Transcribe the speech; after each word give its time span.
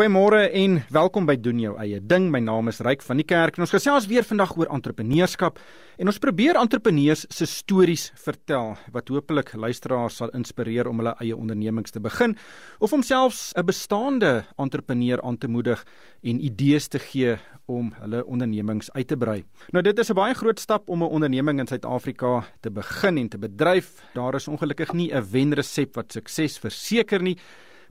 Goeiemôre 0.00 0.46
en 0.56 0.78
welkom 0.88 1.26
by 1.28 1.34
doen 1.36 1.58
jou 1.60 1.74
eie 1.76 1.98
ding. 2.00 2.30
My 2.32 2.38
naam 2.40 2.70
is 2.70 2.78
Ryk 2.80 3.02
van 3.04 3.18
die 3.20 3.26
Kerk 3.28 3.58
en 3.58 3.66
ons 3.66 3.74
gesels 3.74 4.06
weer 4.08 4.24
vandag 4.24 4.54
oor 4.56 4.70
entrepreneurskap 4.72 5.60
en 6.00 6.08
ons 6.08 6.20
probeer 6.24 6.56
entrepreneurs 6.56 7.26
se 7.28 7.44
stories 7.44 8.06
vertel 8.22 8.78
wat 8.96 9.12
hopelik 9.12 9.52
luisteraars 9.52 10.16
sal 10.22 10.32
inspireer 10.32 10.88
om 10.88 11.02
hulle 11.02 11.12
eie 11.20 11.36
ondernemings 11.36 11.92
te 11.92 12.00
begin 12.00 12.32
of 12.80 12.96
om 12.96 13.04
selfs 13.04 13.52
'n 13.52 13.66
bestaande 13.68 14.32
entrepreneur 14.56 15.20
aan 15.20 15.36
te 15.36 15.52
moedig 15.52 15.84
en 16.24 16.40
idees 16.40 16.88
te 16.88 16.98
gee 16.98 17.36
om 17.68 17.92
hulle 18.00 18.24
ondernemings 18.24 18.88
uit 18.96 19.08
te 19.08 19.16
brei. 19.16 19.44
Nou 19.72 19.82
dit 19.82 19.98
is 19.98 20.08
'n 20.08 20.14
baie 20.14 20.34
groot 20.34 20.60
stap 20.60 20.88
om 20.88 21.02
'n 21.02 21.12
onderneming 21.12 21.60
in 21.60 21.66
Suid-Afrika 21.66 22.44
te 22.62 22.70
begin 22.70 23.18
en 23.18 23.28
te 23.28 23.38
bedryf. 23.38 24.00
Daar 24.14 24.34
is 24.34 24.48
ongelukkig 24.48 24.92
nie 24.92 25.12
'n 25.12 25.30
wenresep 25.30 25.94
wat 25.94 26.12
sukses 26.12 26.58
verseker 26.58 27.22
nie 27.22 27.36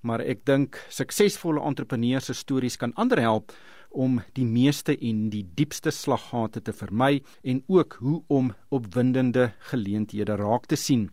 maar 0.01 0.21
ek 0.21 0.45
dink 0.45 0.79
suksesvolle 0.89 1.61
entrepreneurs 1.61 2.25
se 2.25 2.33
stories 2.33 2.77
kan 2.77 2.93
ander 2.95 3.19
help 3.19 3.51
om 3.89 4.19
die 4.37 4.45
meeste 4.45 4.93
en 4.93 5.29
die 5.33 5.43
diepste 5.57 5.91
slaggate 5.91 6.61
te 6.61 6.73
vermy 6.73 7.21
en 7.43 7.63
ook 7.67 7.97
hoe 7.99 8.19
om 8.27 8.51
opwindende 8.69 9.51
geleenthede 9.71 10.37
raak 10.37 10.69
te 10.69 10.77
sien. 10.77 11.09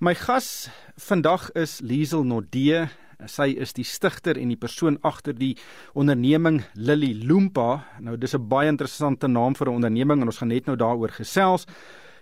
My 0.00 0.14
gas 0.14 0.68
vandag 1.00 1.50
is 1.56 1.80
Liesel 1.80 2.24
Nodee. 2.24 2.86
Sy 3.24 3.54
is 3.56 3.72
die 3.72 3.84
stigter 3.84 4.36
en 4.36 4.50
die 4.52 4.60
persoon 4.60 4.98
agter 5.04 5.36
die 5.36 5.54
onderneming 5.96 6.62
Lily 6.74 7.14
Loompa. 7.24 7.84
Nou 8.00 8.16
dis 8.16 8.34
'n 8.34 8.48
baie 8.48 8.68
interessante 8.68 9.26
naam 9.26 9.54
vir 9.54 9.68
'n 9.68 9.74
onderneming 9.74 10.20
en 10.20 10.26
ons 10.26 10.38
gaan 10.38 10.48
net 10.48 10.66
nou 10.66 10.76
daaroor 10.76 11.10
gesels. 11.10 11.66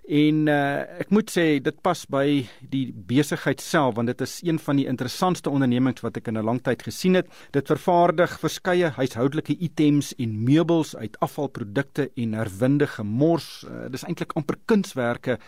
En 0.04 0.48
uh, 0.52 1.00
ek 1.00 1.08
moet 1.16 1.30
sê 1.32 1.44
dit 1.64 1.76
pas 1.80 2.00
by 2.12 2.44
die 2.60 2.90
besigheid 2.92 3.62
self 3.64 3.94
want 3.96 4.10
dit 4.12 4.20
is 4.20 4.34
een 4.44 4.58
van 4.60 4.76
die 4.76 4.84
interessantste 4.90 5.48
ondernemings 5.48 6.04
wat 6.04 6.18
ek 6.20 6.28
in 6.28 6.36
'n 6.36 6.44
lang 6.44 6.60
tyd 6.60 6.82
gesien 6.84 7.14
het. 7.14 7.26
Dit 7.52 7.72
vervaardig 7.72 8.36
verskeie 8.38 8.92
huishoudelike 8.98 9.56
items 9.56 10.12
en 10.18 10.44
meubels 10.44 10.94
uit 10.96 11.16
afvalprodukte 11.20 12.10
en 12.16 12.34
herwinde 12.34 12.86
gemors. 12.86 13.64
Uh, 13.64 13.88
dis 13.88 14.04
eintlik 14.04 14.36
amper 14.36 14.56
kunswerke 14.66 15.38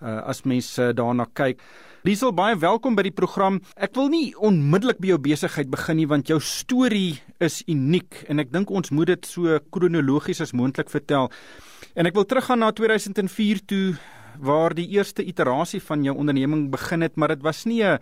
uh, 0.00 0.22
as 0.28 0.44
mense 0.44 0.92
daarna 0.94 1.26
kyk. 1.34 1.60
Liesel, 2.04 2.32
baie 2.32 2.54
welkom 2.56 2.94
by 2.94 3.02
die 3.02 3.16
program. 3.16 3.60
Ek 3.74 3.96
wil 3.96 4.08
nie 4.08 4.34
onmiddellik 4.36 4.98
by 5.00 5.08
jou 5.08 5.18
besigheid 5.18 5.70
begin 5.70 5.96
nie 5.96 6.06
want 6.06 6.28
jou 6.28 6.38
storie 6.38 7.18
is 7.40 7.62
uniek 7.66 8.24
en 8.28 8.38
ek 8.38 8.52
dink 8.52 8.70
ons 8.70 8.90
moet 8.90 9.06
dit 9.06 9.26
so 9.26 9.58
kronologies 9.70 10.40
as 10.40 10.52
moontlik 10.52 10.90
vertel. 10.90 11.32
En 11.94 12.08
ek 12.08 12.16
wil 12.18 12.24
teruggaan 12.26 12.58
na 12.58 12.72
2004 12.74 13.60
toe 13.70 13.94
waar 14.42 14.74
die 14.74 14.88
eerste 14.96 15.22
iterasie 15.22 15.78
van 15.78 16.02
jou 16.02 16.16
onderneming 16.18 16.66
begin 16.72 17.04
het, 17.06 17.14
maar 17.14 17.30
dit 17.30 17.42
was 17.42 17.64
nie 17.70 17.84
'n 17.84 17.98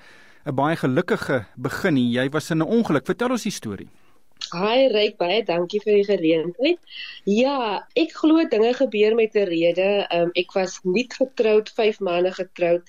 'n 0.47 0.55
baie 0.55 0.77
gelukkige 0.77 1.45
begin 1.57 1.95
nie. 1.95 2.09
Jy 2.17 2.31
was 2.31 2.51
in 2.51 2.63
'n 2.63 2.73
ongeluk. 2.79 3.05
Vertel 3.05 3.31
ons 3.31 3.43
die 3.43 3.53
storie. 3.53 3.89
Hi 4.53 4.89
Ryk, 4.89 5.17
baie 5.19 5.45
dankie 5.45 5.81
vir 5.81 5.93
die 5.93 6.05
geleentheid. 6.05 6.79
Ja, 7.25 7.87
ek 7.95 8.13
glo 8.13 8.49
dinge 8.49 8.75
gebeur 8.75 9.15
met 9.15 9.35
'n 9.35 9.47
rede. 9.47 10.07
Um, 10.11 10.31
ek 10.35 10.53
was 10.53 10.81
nie 10.85 11.07
getroud, 11.09 11.69
5 11.69 12.01
maande 12.01 12.33
getroud 12.33 12.83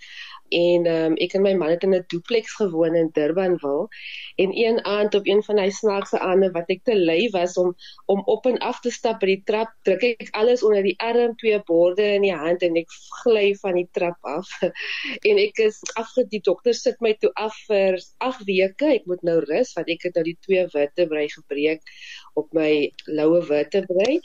en 0.54 0.88
um, 0.88 1.16
ek 1.26 1.34
en 1.38 1.44
my 1.46 1.54
man 1.58 1.73
het 1.73 1.84
in 1.84 1.96
'n 1.96 2.04
duplex 2.08 2.54
gewoon 2.59 2.96
in 2.96 3.09
Durbanville 3.14 3.88
en 4.36 4.52
een 4.58 4.84
aand 4.86 5.16
op 5.16 5.28
een 5.28 5.44
van 5.44 5.58
hy 5.58 5.70
snaakse 5.70 6.20
aande 6.20 6.52
wat 6.52 6.70
ek 6.70 6.84
te 6.84 6.96
lui 7.00 7.30
was 7.34 7.58
om 7.58 7.76
om 8.06 8.22
op 8.26 8.46
en 8.46 8.58
af 8.58 8.80
te 8.80 8.92
stap 8.92 9.20
by 9.20 9.31
die 9.34 9.44
trap 9.46 9.74
druk 9.88 10.04
ek 10.04 10.30
alles 10.31 10.64
onder 10.64 10.84
die 10.84 10.98
arm 11.00 11.36
twee 11.42 11.59
borde 11.66 12.06
in 12.18 12.26
die 12.28 12.36
hand 12.36 12.62
en 12.62 12.78
ek 12.81 12.90
gly 13.24 13.56
van 13.62 13.80
die 13.81 13.88
trap 13.92 14.18
af. 14.22 14.50
En 15.30 15.38
ek 15.38 15.59
is 15.66 15.80
afge 16.00 16.26
die 16.30 16.42
dokter 16.44 16.74
sit 16.74 17.02
my 17.02 17.14
toe 17.20 17.31
af 17.34 17.56
vir 17.68 18.00
8 18.18 18.46
weke. 18.48 18.90
Ek 18.94 19.06
moet 19.09 19.24
nou 19.24 19.40
rus 19.46 19.74
want 19.78 19.90
ek 19.90 20.09
het 20.09 20.16
nou 20.16 20.26
die 20.28 20.38
twee 20.46 20.66
vertebrae 20.70 21.30
gebreek 21.31 21.94
op 22.40 22.54
my 22.54 22.92
loue 23.06 23.42
vertebrae 23.42 24.20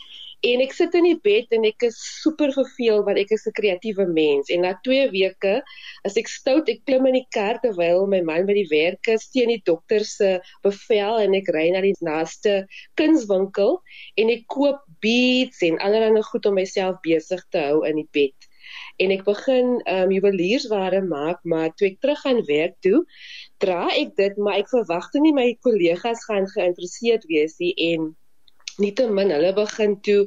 En 0.46 0.60
ek 0.62 0.70
sit 0.76 0.92
in 0.94 1.02
die 1.02 1.18
bed 1.18 1.50
en 1.56 1.64
ek 1.66 1.82
is 1.88 1.96
super 2.22 2.52
verveel 2.54 3.00
want 3.06 3.18
ek 3.18 3.32
is 3.34 3.46
'n 3.50 3.54
kreatiewe 3.56 4.04
mens 4.06 4.50
en 4.54 4.60
na 4.62 4.70
2 4.86 5.08
weke 5.14 5.54
as 6.06 6.18
ek 6.20 6.28
stout 6.30 6.68
ek 6.70 6.84
klim 6.86 7.08
in 7.10 7.16
die 7.18 7.26
kar 7.34 7.58
terwyl 7.64 8.06
my 8.12 8.20
man 8.28 8.46
by 8.46 8.54
die 8.54 8.68
werk 8.70 9.10
is 9.14 9.26
teen 9.34 9.50
die 9.50 9.62
dokter 9.70 10.04
se 10.06 10.28
bevel 10.62 11.18
en 11.24 11.34
ek 11.34 11.50
ry 11.56 11.64
na 11.74 11.82
die 11.82 11.96
naaste 12.10 12.54
kunswinkel 13.00 13.80
en 14.16 14.30
ek 14.36 14.46
koop 14.46 14.78
beads 15.02 15.64
en 15.66 15.80
allerlei 15.82 16.22
goed 16.30 16.46
om 16.46 16.54
myself 16.60 17.02
besig 17.02 17.42
te 17.50 17.64
hou 17.70 17.82
in 17.90 17.98
die 17.98 18.10
bed. 18.20 18.48
En 19.02 19.10
ek 19.14 19.26
begin 19.26 19.74
um 19.90 20.14
juweliersware 20.14 21.02
maak, 21.02 21.42
maar 21.42 21.74
toe 21.74 21.88
ek 21.90 21.98
terug 22.04 22.22
gaan 22.22 22.40
werk 22.46 22.78
toe, 22.86 23.02
dra 23.64 23.88
ek 23.90 24.14
dit, 24.22 24.38
maar 24.38 24.62
ek 24.62 24.70
verwagte 24.70 25.22
nie 25.24 25.34
my 25.34 25.50
kollegas 25.66 26.22
gaan 26.30 26.46
geïnteresseerd 26.54 27.26
wees 27.32 27.58
nie 27.62 27.74
en 27.90 28.12
nietemin 28.82 29.32
hulle 29.34 29.52
begin 29.56 29.96
toe 30.06 30.20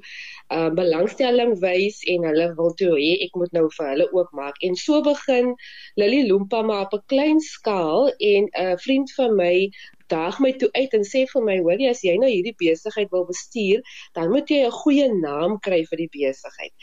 uh, 0.55 0.69
belangstelling 0.79 1.55
wys 1.63 2.01
en 2.13 2.27
hulle 2.29 2.49
wil 2.59 2.75
toe 2.81 2.91
hê 2.97 3.13
ek 3.27 3.39
moet 3.39 3.55
nou 3.57 3.67
vir 3.77 3.89
hulle 3.93 4.09
ook 4.11 4.35
maak 4.41 4.59
en 4.67 4.77
so 4.83 5.01
begin 5.07 5.55
Lily 6.01 6.21
Loompa 6.27 6.61
maar 6.67 6.85
op 6.87 6.93
'n 6.99 7.07
klein 7.13 7.39
skaal 7.53 8.11
en 8.33 8.43
'n 8.45 8.51
uh, 8.65 8.77
vriend 8.85 9.13
van 9.19 9.35
my 9.35 9.55
daag 10.11 10.39
my 10.43 10.51
toe 10.59 10.69
uit 10.75 10.95
en 10.97 11.05
sê 11.07 11.23
vir 11.33 11.43
my 11.47 11.57
hoor 11.65 11.79
jy 11.83 11.91
as 11.95 12.03
jy 12.05 12.15
nou 12.19 12.29
hierdie 12.31 12.55
besigheid 12.59 13.11
wil 13.15 13.23
bestuur 13.29 13.83
dan 14.17 14.31
moet 14.33 14.51
jy 14.51 14.59
'n 14.65 14.77
goeie 14.81 15.07
naam 15.13 15.57
kry 15.67 15.81
vir 15.91 16.03
die 16.03 16.11
besigheid. 16.17 16.73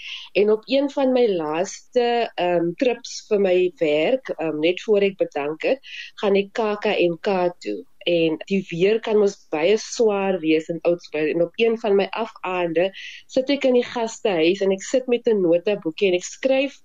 En 0.40 0.54
op 0.56 0.62
een 0.76 0.88
van 0.96 1.12
my 1.12 1.26
laaste 1.42 2.08
um, 2.46 2.72
trips 2.80 3.20
vir 3.28 3.44
my 3.48 3.56
werk 3.80 4.32
um, 4.38 4.60
net 4.64 4.82
voor 4.86 5.10
ek 5.10 5.20
bedank 5.24 5.68
het 5.70 5.94
gaan 6.22 6.40
ek 6.42 6.52
KAKNK 6.60 7.28
toe 7.64 7.78
en 8.08 8.38
die 8.48 8.60
weer 8.70 9.00
kan 9.04 9.18
mos 9.20 9.36
baie 9.52 9.76
swaar 9.82 10.38
wees 10.42 10.68
in 10.72 10.80
Oudtshoorn 10.88 11.32
en 11.34 11.44
op 11.44 11.60
een 11.60 11.76
van 11.82 11.96
my 11.98 12.06
afaande 12.22 12.88
sit 13.34 13.50
ek 13.54 13.66
in 13.68 13.78
die 13.78 13.86
gastehuis 13.86 14.62
en 14.64 14.72
ek 14.76 14.84
sit 14.86 15.10
met 15.12 15.28
'n 15.28 15.42
notaboekie 15.44 16.08
en 16.10 16.18
ek 16.20 16.28
skryf 16.28 16.78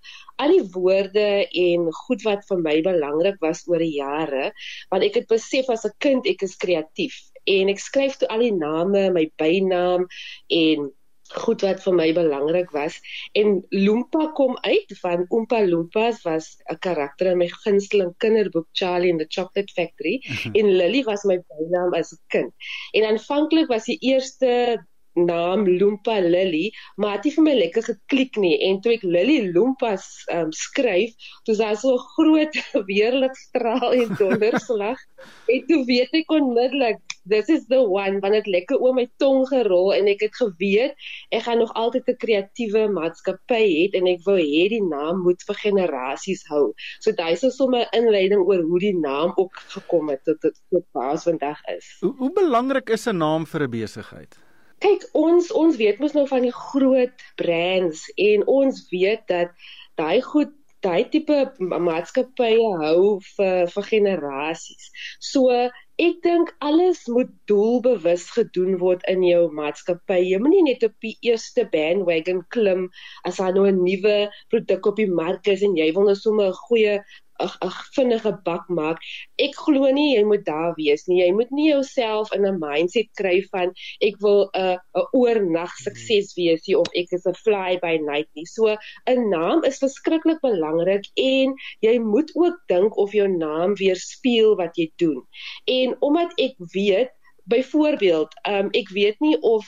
al 0.43 0.55
die 0.55 0.65
woorde 0.75 1.27
en 1.65 1.91
goed 2.05 2.25
wat 2.27 2.43
vir 2.49 2.63
my 2.65 2.75
belangrik 2.81 3.39
was 3.45 3.63
oor 3.69 3.83
die 3.83 3.95
jare 3.99 4.49
want 4.91 5.05
ek 5.07 5.21
het 5.21 5.29
besef 5.31 5.69
as 5.69 5.85
'n 5.85 5.95
kind 5.99 6.27
ek 6.27 6.43
is 6.49 6.57
kreatief 6.65 7.15
en 7.45 7.69
ek 7.69 7.79
skryf 7.79 8.17
toe 8.17 8.27
al 8.33 8.43
die 8.43 8.55
name 8.55 9.09
my 9.15 9.25
bynaam 9.39 10.07
en 10.49 10.91
goed 11.33 11.63
wat 11.65 11.81
vir 11.83 11.95
my 11.97 12.07
belangrik 12.13 12.71
was. 12.75 12.99
En 13.33 13.61
Loompa 13.69 14.29
kom 14.37 14.57
uit 14.61 14.93
van 15.01 15.25
Oompa 15.29 15.63
Loompas 15.65 16.21
was 16.27 16.57
'n 16.71 16.77
karakter 16.79 17.31
in 17.31 17.37
my 17.37 17.49
gunsteling 17.63 18.13
kinderboek 18.17 18.67
Charlie 18.71 19.11
and 19.11 19.19
the 19.19 19.27
Chocolate 19.29 19.73
Factory. 19.73 20.21
En 20.53 20.75
Lily 20.77 21.03
was 21.03 21.23
my 21.23 21.37
bynaam 21.49 21.93
as 21.93 22.13
'n 22.13 22.21
kind. 22.27 22.51
En 22.91 23.05
aanvanklik 23.05 23.67
was 23.67 23.85
die 23.85 23.97
eerste 23.99 24.83
naam 25.13 25.67
Loompa 25.69 26.19
Lily, 26.19 26.73
maar 26.95 27.21
dit 27.21 27.23
het 27.23 27.33
vir 27.33 27.43
my 27.43 27.53
lekker 27.53 27.83
geklik 27.83 28.37
nie. 28.41 28.57
En 28.67 28.79
toe 28.81 28.93
ek 28.93 29.03
Lily 29.03 29.51
Loompas 29.53 30.05
um, 30.33 30.51
skryf, 30.51 31.13
toe 31.45 31.55
daar 31.55 31.77
so 31.77 31.93
'n 31.93 32.05
groot 32.15 32.55
weerligstraal 32.91 33.93
en 33.93 34.15
donderslag. 34.17 34.99
En 35.53 35.65
toe 35.67 35.85
weet 35.85 36.13
ek 36.13 36.31
onmiddellik 36.31 37.12
this 37.25 37.49
is 37.49 37.67
the 37.67 37.81
one 37.81 38.19
want 38.19 38.33
dit 38.33 38.47
lekker 38.47 38.79
oor 38.79 38.93
my 38.93 39.05
tong 39.21 39.45
gerol 39.49 39.93
en 39.95 40.07
ek 40.11 40.25
het 40.27 40.35
geweet 40.39 40.95
ek 41.31 41.45
gaan 41.47 41.61
nog 41.63 41.73
altyd 41.79 42.09
'n 42.13 42.19
kreatiewe 42.23 42.87
maatskappy 42.97 43.63
hê 43.63 43.83
en 43.99 44.07
ek 44.13 44.23
wou 44.27 44.37
hê 44.37 44.63
die 44.69 44.83
naam 44.83 45.23
moet 45.23 45.43
vir 45.47 45.55
generasies 45.55 46.43
hou. 46.49 46.73
So 46.99 47.11
daai 47.11 47.33
is 47.33 47.57
sommer 47.57 47.85
'n 47.85 48.03
inleiding 48.03 48.43
oor 48.43 48.61
hoe 48.61 48.79
die 48.79 48.97
naam 48.97 49.33
ook 49.35 49.53
gekom 49.75 50.09
het 50.09 50.23
tot 50.23 50.41
dit 50.41 50.55
tot 50.69 50.85
waar 50.91 51.17
vandag 51.17 51.59
is. 51.77 51.87
Hoe, 52.01 52.15
hoe 52.17 52.31
belangrik 52.31 52.89
is 52.89 53.07
'n 53.07 53.17
naam 53.17 53.45
vir 53.45 53.63
'n 53.63 53.69
besigheid? 53.69 54.39
Kyk, 54.79 55.07
ons 55.13 55.51
ons 55.51 55.77
weet 55.77 55.99
mos 55.99 56.13
nou 56.13 56.27
van 56.27 56.41
die 56.41 56.51
groot 56.51 57.17
brands 57.35 58.11
en 58.15 58.47
ons 58.47 58.89
weet 58.91 59.23
dat 59.27 59.49
daai 59.95 60.21
goed 60.21 60.51
daai 60.83 61.07
tipe 61.13 61.37
maatskappye 61.59 62.71
hou 62.81 63.19
vir 63.37 63.67
vir 63.75 63.85
generasies. 63.89 64.89
So 65.19 65.69
ek 66.03 66.15
dink 66.25 66.49
alles 66.67 67.01
moet 67.15 67.29
doelbewus 67.49 68.23
gedoen 68.35 68.77
word 68.81 69.03
in 69.11 69.21
jou 69.23 69.43
maatskappy. 69.59 70.17
Jy 70.25 70.39
moenie 70.41 70.63
net 70.67 70.83
op 70.87 70.95
die 71.05 71.13
eerste 71.29 71.63
bandwagon 71.75 72.41
klim 72.55 72.87
as 73.29 73.39
daar 73.39 73.53
nou 73.55 73.67
'n 73.69 73.83
nuwe 73.85 74.15
produk 74.51 74.89
op 74.91 74.97
die 74.99 75.11
mark 75.21 75.47
is 75.53 75.63
en 75.67 75.77
jy 75.79 75.91
wil 75.95 76.09
nou 76.09 76.15
sommer 76.15 76.49
'n 76.49 76.59
goeie 76.67 76.95
'n 77.41 77.71
vinnige 77.95 78.31
bak 78.45 78.67
maak. 78.69 78.99
Ek 79.39 79.55
glo 79.55 79.89
nie 79.91 80.15
jy 80.15 80.23
moet 80.23 80.45
daar 80.45 80.73
wees 80.77 81.07
nie. 81.07 81.21
Jy 81.23 81.31
moet 81.33 81.51
nie 81.51 81.69
jouself 81.69 82.31
in 82.33 82.45
'n 82.45 82.59
mindset 82.59 83.09
kry 83.19 83.41
van 83.51 83.73
ek 84.01 84.19
wil 84.21 84.49
'n 84.53 84.77
'n 84.77 85.07
oornag 85.21 85.73
sukses 85.85 86.33
wees 86.37 86.67
nie 86.67 86.77
of 86.77 86.87
ek 86.95 87.11
is 87.11 87.25
'n 87.25 87.33
fly 87.45 87.79
by 87.81 87.97
night 87.97 88.29
nie. 88.35 88.45
So 88.45 88.75
'n 89.07 89.29
naam 89.29 89.63
is 89.63 89.79
verskriklik 89.79 90.41
belangrik 90.41 91.05
en 91.17 91.55
jy 91.81 91.97
moet 91.99 92.31
ook 92.35 92.57
dink 92.67 92.97
of 92.97 93.11
jou 93.13 93.27
naam 93.27 93.75
weerspieël 93.75 94.55
wat 94.55 94.77
jy 94.77 94.91
doen. 94.97 95.21
En 95.65 95.95
omdat 96.01 96.31
ek 96.37 96.55
weet, 96.73 97.11
byvoorbeeld, 97.45 98.31
um, 98.47 98.69
ek 98.71 98.89
weet 98.89 99.19
nie 99.19 99.37
of 99.41 99.67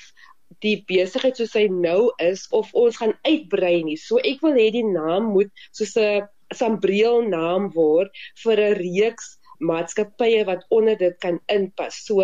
die 0.63 0.77
besigheid 0.88 1.38
soos 1.38 1.56
hy 1.57 1.65
nou 1.71 2.12
is 2.23 2.45
of 2.56 2.69
ons 2.73 2.97
gaan 3.01 3.13
uitbrei 3.27 3.83
nie. 3.83 3.97
So 4.00 4.21
ek 4.21 4.41
wil 4.45 4.56
hê 4.57 4.69
die 4.71 4.85
naam 4.85 5.33
moet 5.35 5.51
soos 5.71 5.95
'n 5.97 6.27
sambreel 6.53 7.21
naam 7.30 7.71
word 7.74 8.12
vir 8.44 8.59
'n 8.59 8.77
reeks 8.81 9.38
maatskappye 9.59 10.44
wat 10.45 10.65
onder 10.69 10.97
dit 10.97 11.15
kan 11.24 11.39
inpas. 11.47 12.06
So 12.06 12.21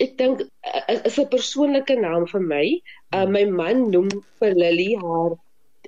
ek 0.00 0.16
dink 0.18 0.40
is, 0.88 1.00
is 1.04 1.18
'n 1.18 1.28
persoonlike 1.28 1.96
naam 1.98 2.26
vir 2.26 2.40
my. 2.40 2.66
Uh, 3.12 3.26
my 3.26 3.44
man 3.44 3.90
noem 3.90 4.08
vir 4.40 4.54
Lily 4.54 4.94
haar 5.02 5.36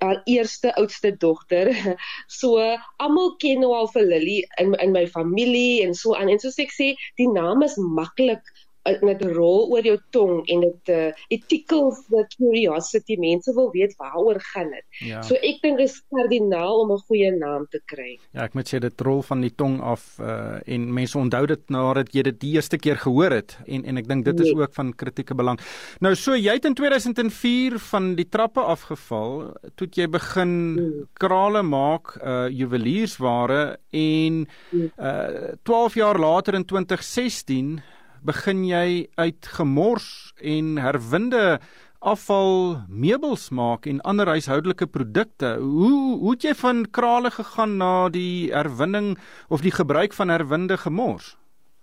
haar 0.00 0.22
eerste 0.24 0.74
oudste 0.76 1.16
dogter. 1.16 1.68
So 2.40 2.56
almal 2.96 3.36
ken 3.36 3.60
nou 3.60 3.74
al 3.76 3.88
vir 3.92 4.02
Lily 4.02 4.38
in 4.58 4.74
in 4.74 4.92
my 4.92 5.06
familie 5.06 5.82
en 5.84 5.94
so 5.94 6.14
aan. 6.14 6.28
En 6.28 6.38
soos 6.38 6.58
ek 6.58 6.72
sê, 6.72 6.94
die 7.20 7.28
naam 7.28 7.62
is 7.62 7.76
maklik 7.76 8.42
met 8.82 9.20
'n 9.20 9.32
rol 9.32 9.68
oor 9.70 9.84
jou 9.84 9.98
tong 10.10 10.48
en 10.48 10.60
dit 10.60 10.88
uh, 10.88 11.12
it 11.28 11.48
tickles 11.48 12.00
the 12.08 12.24
curiosity 12.36 13.16
mense 13.16 13.52
wil 13.54 13.70
weet 13.70 13.94
waaroor 13.96 14.40
gaan 14.40 14.70
dit 14.70 14.84
ja. 15.04 15.22
so 15.22 15.34
ek 15.34 15.60
dink 15.62 15.78
is 15.78 16.00
kardinaal 16.08 16.80
om 16.80 16.92
'n 16.92 17.04
goeie 17.08 17.30
naam 17.36 17.66
te 17.70 17.80
kry 17.84 18.18
ja 18.32 18.44
ek 18.44 18.54
moet 18.54 18.72
sê 18.72 18.80
dit 18.80 19.00
rol 19.00 19.22
van 19.22 19.40
die 19.40 19.52
tong 19.54 19.80
af 19.80 20.18
uh, 20.20 20.60
en 20.66 20.92
mense 20.92 21.18
onthou 21.18 21.46
dit 21.46 21.70
nadat 21.70 22.14
jy 22.14 22.22
dit 22.22 22.40
die 22.40 22.54
eerste 22.56 22.78
keer 22.78 22.96
gehoor 22.96 23.30
het 23.30 23.58
en 23.66 23.84
en 23.84 23.96
ek 23.96 24.08
dink 24.08 24.24
dit 24.24 24.40
is 24.40 24.52
nee. 24.52 24.62
ook 24.62 24.74
van 24.74 24.94
kritieke 24.96 25.34
belang 25.34 25.60
nou 26.00 26.14
so 26.14 26.34
jy 26.34 26.56
het 26.56 26.64
in 26.64 26.74
2004 26.74 27.78
van 27.90 28.14
die 28.16 28.28
trappe 28.28 28.60
afgeval 28.60 29.54
toe 29.76 29.88
jy 29.92 30.08
begin 30.08 30.74
nee. 30.74 31.04
krale 31.12 31.62
maak 31.62 32.16
uh, 32.16 32.48
juweliersware 32.48 33.78
en 33.92 34.46
uh, 34.72 35.54
12 35.62 35.94
jaar 35.94 36.18
later 36.18 36.54
in 36.54 36.64
2016 36.64 37.80
begin 38.22 38.64
jy 38.64 39.08
uit 39.14 39.46
gemors 39.56 40.32
en 40.40 40.76
herwinde 40.78 41.60
afval 42.00 42.80
meubels 42.88 43.50
maak 43.50 43.86
en 43.86 44.00
ander 44.00 44.26
huishoudelike 44.26 44.86
produkte. 44.86 45.56
Hoe 45.60 46.18
hoe 46.20 46.32
het 46.32 46.46
jy 46.48 46.54
van 46.54 46.86
krale 46.90 47.30
gegaan 47.30 47.76
na 47.76 48.08
die 48.08 48.52
herwinning 48.52 49.18
of 49.48 49.60
die 49.60 49.74
gebruik 49.74 50.16
van 50.16 50.28
herwinde 50.28 50.76
gemors? 50.76 51.36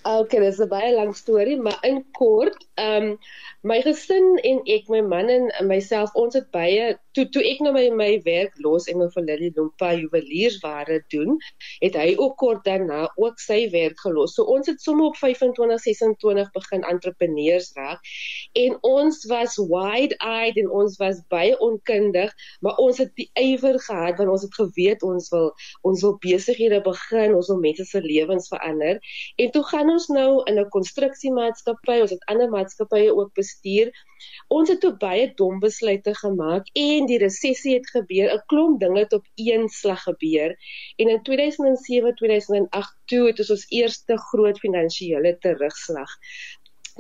Okay, 0.05 0.41
dis 0.41 0.59
'n 0.61 0.69
baie 0.69 0.93
lang 0.93 1.15
storie, 1.17 1.57
maar 1.57 1.79
in 1.81 2.05
kort, 2.13 2.67
ehm 2.77 3.05
um, 3.05 3.19
my 3.63 3.79
gesin 3.81 4.37
en 4.45 4.59
ek, 4.69 4.91
my 4.93 5.01
man 5.01 5.31
en 5.33 5.49
myself, 5.67 6.13
ons 6.13 6.35
het 6.37 6.51
baie 6.53 6.99
toe 7.15 7.27
toe 7.35 7.43
ek 7.47 7.61
nou 7.65 7.73
my 7.75 7.85
my 7.95 8.11
werk 8.27 8.57
los 8.65 8.89
en 8.91 9.01
nou 9.03 9.09
vir 9.15 9.27
Lily 9.29 9.51
Lumpa 9.57 9.93
juweliersware 9.95 11.01
doen, 11.15 11.39
het 11.83 11.99
hy 11.99 12.15
ook 12.19 12.37
kort 12.43 12.65
daarna 12.67 13.07
ook 13.21 13.41
sy 13.43 13.65
werk 13.73 14.01
gelos. 14.03 14.35
So 14.37 14.47
ons 14.51 14.71
het 14.71 14.83
sommer 14.83 15.11
op 15.13 15.19
25, 15.21 15.81
26 15.87 16.51
begin 16.57 16.87
entrepreneurs 16.91 17.71
raak 17.79 18.03
en 18.65 18.79
ons 18.87 19.21
was 19.31 19.57
wide-eyed 19.59 20.59
en 20.61 20.71
ons 20.83 20.99
was 21.03 21.21
baie 21.33 21.55
onkundig, 21.65 22.33
maar 22.61 22.79
ons 22.83 22.99
het 23.03 23.13
die 23.19 23.29
ywer 23.41 23.79
gehad 23.87 24.19
want 24.19 24.35
ons 24.35 24.47
het 24.47 24.59
geweet 24.59 25.03
ons 25.07 25.31
wil 25.35 25.53
ons 25.87 26.03
wil 26.05 26.17
besighede 26.23 26.81
begin, 26.85 27.37
ons 27.39 27.51
wil 27.53 27.61
mense 27.63 27.87
se 27.89 28.03
lewens 28.03 28.49
verander. 28.51 29.01
En 29.41 29.51
toe 29.55 29.63
gaan 29.71 29.91
ons 29.91 30.09
nou 30.09 30.43
in 30.51 30.59
'n 30.61 30.69
konstruksiemaatskappy, 30.75 32.01
ons 32.01 32.15
het 32.15 32.25
ander 32.31 32.51
maatskappye 32.51 33.15
ook 33.15 33.33
bestuur. 33.35 33.93
Ons 34.49 34.69
het 34.69 34.85
ook 34.87 34.99
baie 34.99 35.27
dom 35.35 35.59
besluite 35.63 36.15
gemaak 36.15 36.69
en 36.73 37.07
die 37.11 37.19
resessie 37.19 37.75
het 37.75 37.91
gebeur. 37.91 38.33
'n 38.35 38.43
Klomp 38.47 38.81
dinge 38.81 38.99
het 38.99 39.13
op 39.13 39.27
een 39.35 39.69
slag 39.69 40.03
gebeur. 40.03 40.57
En 40.97 41.09
in 41.09 41.23
2007, 41.23 42.15
2008 42.15 42.97
toe 43.05 43.27
het 43.27 43.51
ons 43.51 43.67
eerste 43.69 44.19
groot 44.19 44.59
finansiële 44.59 45.39
terugslag. 45.39 46.11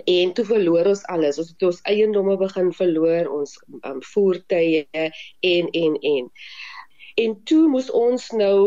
En 0.04 0.32
toe 0.32 0.44
verloor 0.44 0.86
ons 0.90 1.04
alles. 1.06 1.38
Ons 1.38 1.48
het 1.48 1.62
ons 1.62 1.80
eiendomme 1.82 2.36
begin 2.36 2.72
verloor, 2.72 3.28
ons 3.30 3.52
um, 3.86 4.02
voertuie 4.02 4.88
en 4.90 5.68
en 5.70 5.98
en. 6.00 6.30
En 7.22 7.34
toe 7.48 7.68
moes 7.70 7.88
ons 7.94 8.22
nou 8.34 8.58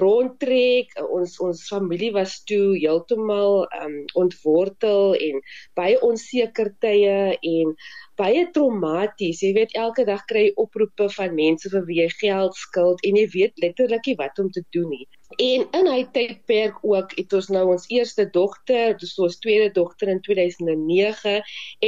rondtrek. 0.00 0.90
Ons 1.18 1.36
ons 1.46 1.60
familie 1.68 2.10
was 2.16 2.34
toe 2.50 2.74
heeltemal 2.76 3.62
um 3.78 3.94
ontwortel 4.24 5.14
en 5.28 5.40
baie 5.80 5.96
onseker 6.08 6.72
tye 6.84 7.16
en 7.52 7.72
baie 8.20 8.44
traumaties. 8.56 9.40
Jy 9.46 9.52
weet 9.58 9.76
elke 9.86 10.04
dag 10.10 10.26
kry 10.28 10.46
jy 10.48 10.54
oproepe 10.66 11.08
van 11.16 11.36
mense 11.38 11.72
vir 11.76 11.88
wie 11.88 12.02
jy 12.02 12.10
geld 12.18 12.60
skuld 12.60 13.00
en 13.08 13.22
jy 13.22 13.26
weet 13.38 13.64
letterlik 13.64 14.12
nie 14.12 14.18
wat 14.20 14.44
om 14.44 14.52
te 14.52 14.64
doen 14.76 14.92
nie. 14.92 15.06
En 15.38 15.66
in 15.78 15.88
hy 15.90 16.02
tydperk 16.14 16.78
ook 16.86 17.14
het 17.18 17.32
ons 17.32 17.48
nou 17.54 17.64
ons 17.74 17.86
eerste 17.92 18.26
dogter, 18.30 18.94
dis 18.98 19.14
ons 19.18 19.38
tweede 19.42 19.70
dogter 19.74 20.10
in 20.12 20.20
2009 20.24 21.34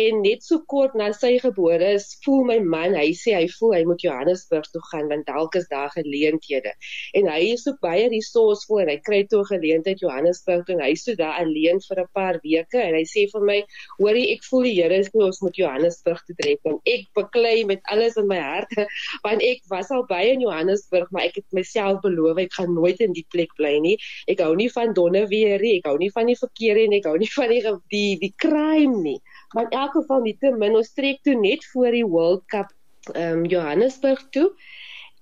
en 0.00 0.20
net 0.24 0.44
so 0.44 0.62
kort 0.66 0.96
na 0.98 1.12
sy 1.14 1.36
gebore 1.42 1.92
is, 1.96 2.08
voel 2.24 2.44
my 2.48 2.58
man, 2.64 2.96
hy 2.98 3.12
sê 3.14 3.36
hy 3.36 3.46
voel 3.58 3.76
hy 3.76 3.82
moet 3.88 4.02
Johannesburg 4.02 4.66
toe 4.72 4.82
gaan 4.90 5.10
want 5.12 5.26
dalk 5.30 5.54
is 5.58 5.68
daar 5.70 5.92
geleenthede. 5.94 6.72
En 7.18 7.30
hy 7.30 7.52
is 7.52 7.66
so 7.66 7.76
baie 7.82 8.08
resourceful 8.12 8.82
en 8.82 8.90
hy 8.90 8.98
kry 9.06 9.22
toe 9.30 9.42
'n 9.44 9.50
geleentheid 9.52 10.02
Johannesburg 10.02 10.66
toe 10.66 10.76
en 10.76 10.84
hy 10.84 10.92
is 10.96 11.04
so 11.04 11.14
daar 11.14 11.38
alleen 11.42 11.80
vir 11.88 12.00
'n 12.02 12.08
paar 12.12 12.40
weke 12.42 12.80
en 12.82 12.94
hy 12.94 13.04
sê 13.04 13.26
vir 13.32 13.42
my, 13.42 13.58
hoorie 13.98 14.32
ek 14.32 14.44
voel 14.50 14.62
die 14.62 14.74
Here 14.76 15.02
sê 15.04 15.10
ons 15.24 15.40
moet 15.40 15.56
Johannesburg 15.56 16.22
te 16.26 16.34
trek 16.40 16.60
en 16.64 16.80
ek 16.86 17.06
beklei 17.14 17.64
met 17.64 17.80
alles 17.92 18.16
in 18.16 18.26
my 18.28 18.38
hart 18.38 18.72
want 19.26 19.42
ek 19.42 19.62
was 19.70 19.90
al 19.90 20.04
by 20.08 20.22
in 20.34 20.40
Johannesburg 20.44 21.10
maar 21.10 21.28
ek 21.28 21.40
het 21.40 21.46
myself 21.52 22.00
beloof 22.02 22.38
ek 22.38 22.52
gaan 22.58 22.74
nooit 22.74 23.00
in 23.00 23.14
die 23.16 23.24
plek 23.36 23.52
bly 23.60 23.76
nie. 23.84 23.96
Ek 24.32 24.40
hou 24.44 24.54
nie 24.58 24.70
van 24.72 24.96
donderweer 24.96 25.62
nie 25.62 25.76
ek 25.80 25.90
hou 25.90 25.96
nie 26.00 26.12
van 26.14 26.32
die 26.32 26.38
verkeer 26.40 26.80
nie 26.88 27.00
ek 27.02 27.10
hou 27.10 27.16
nie 27.20 27.32
van 27.34 27.52
die 27.52 27.76
die 27.92 28.16
die 28.24 28.32
crime 28.40 29.02
nie. 29.04 29.20
Maar 29.54 29.68
in 29.68 29.78
elk 29.82 29.94
geval 30.00 30.24
nie 30.24 30.36
te 30.40 30.52
min 30.56 30.80
ons 30.80 30.92
trek 30.96 31.22
toe 31.26 31.36
net 31.38 31.64
voor 31.72 31.92
die 31.94 32.06
World 32.16 32.44
Cup 32.52 32.72
um, 33.14 33.46
Johannesburg 33.46 34.26
toe. 34.34 34.50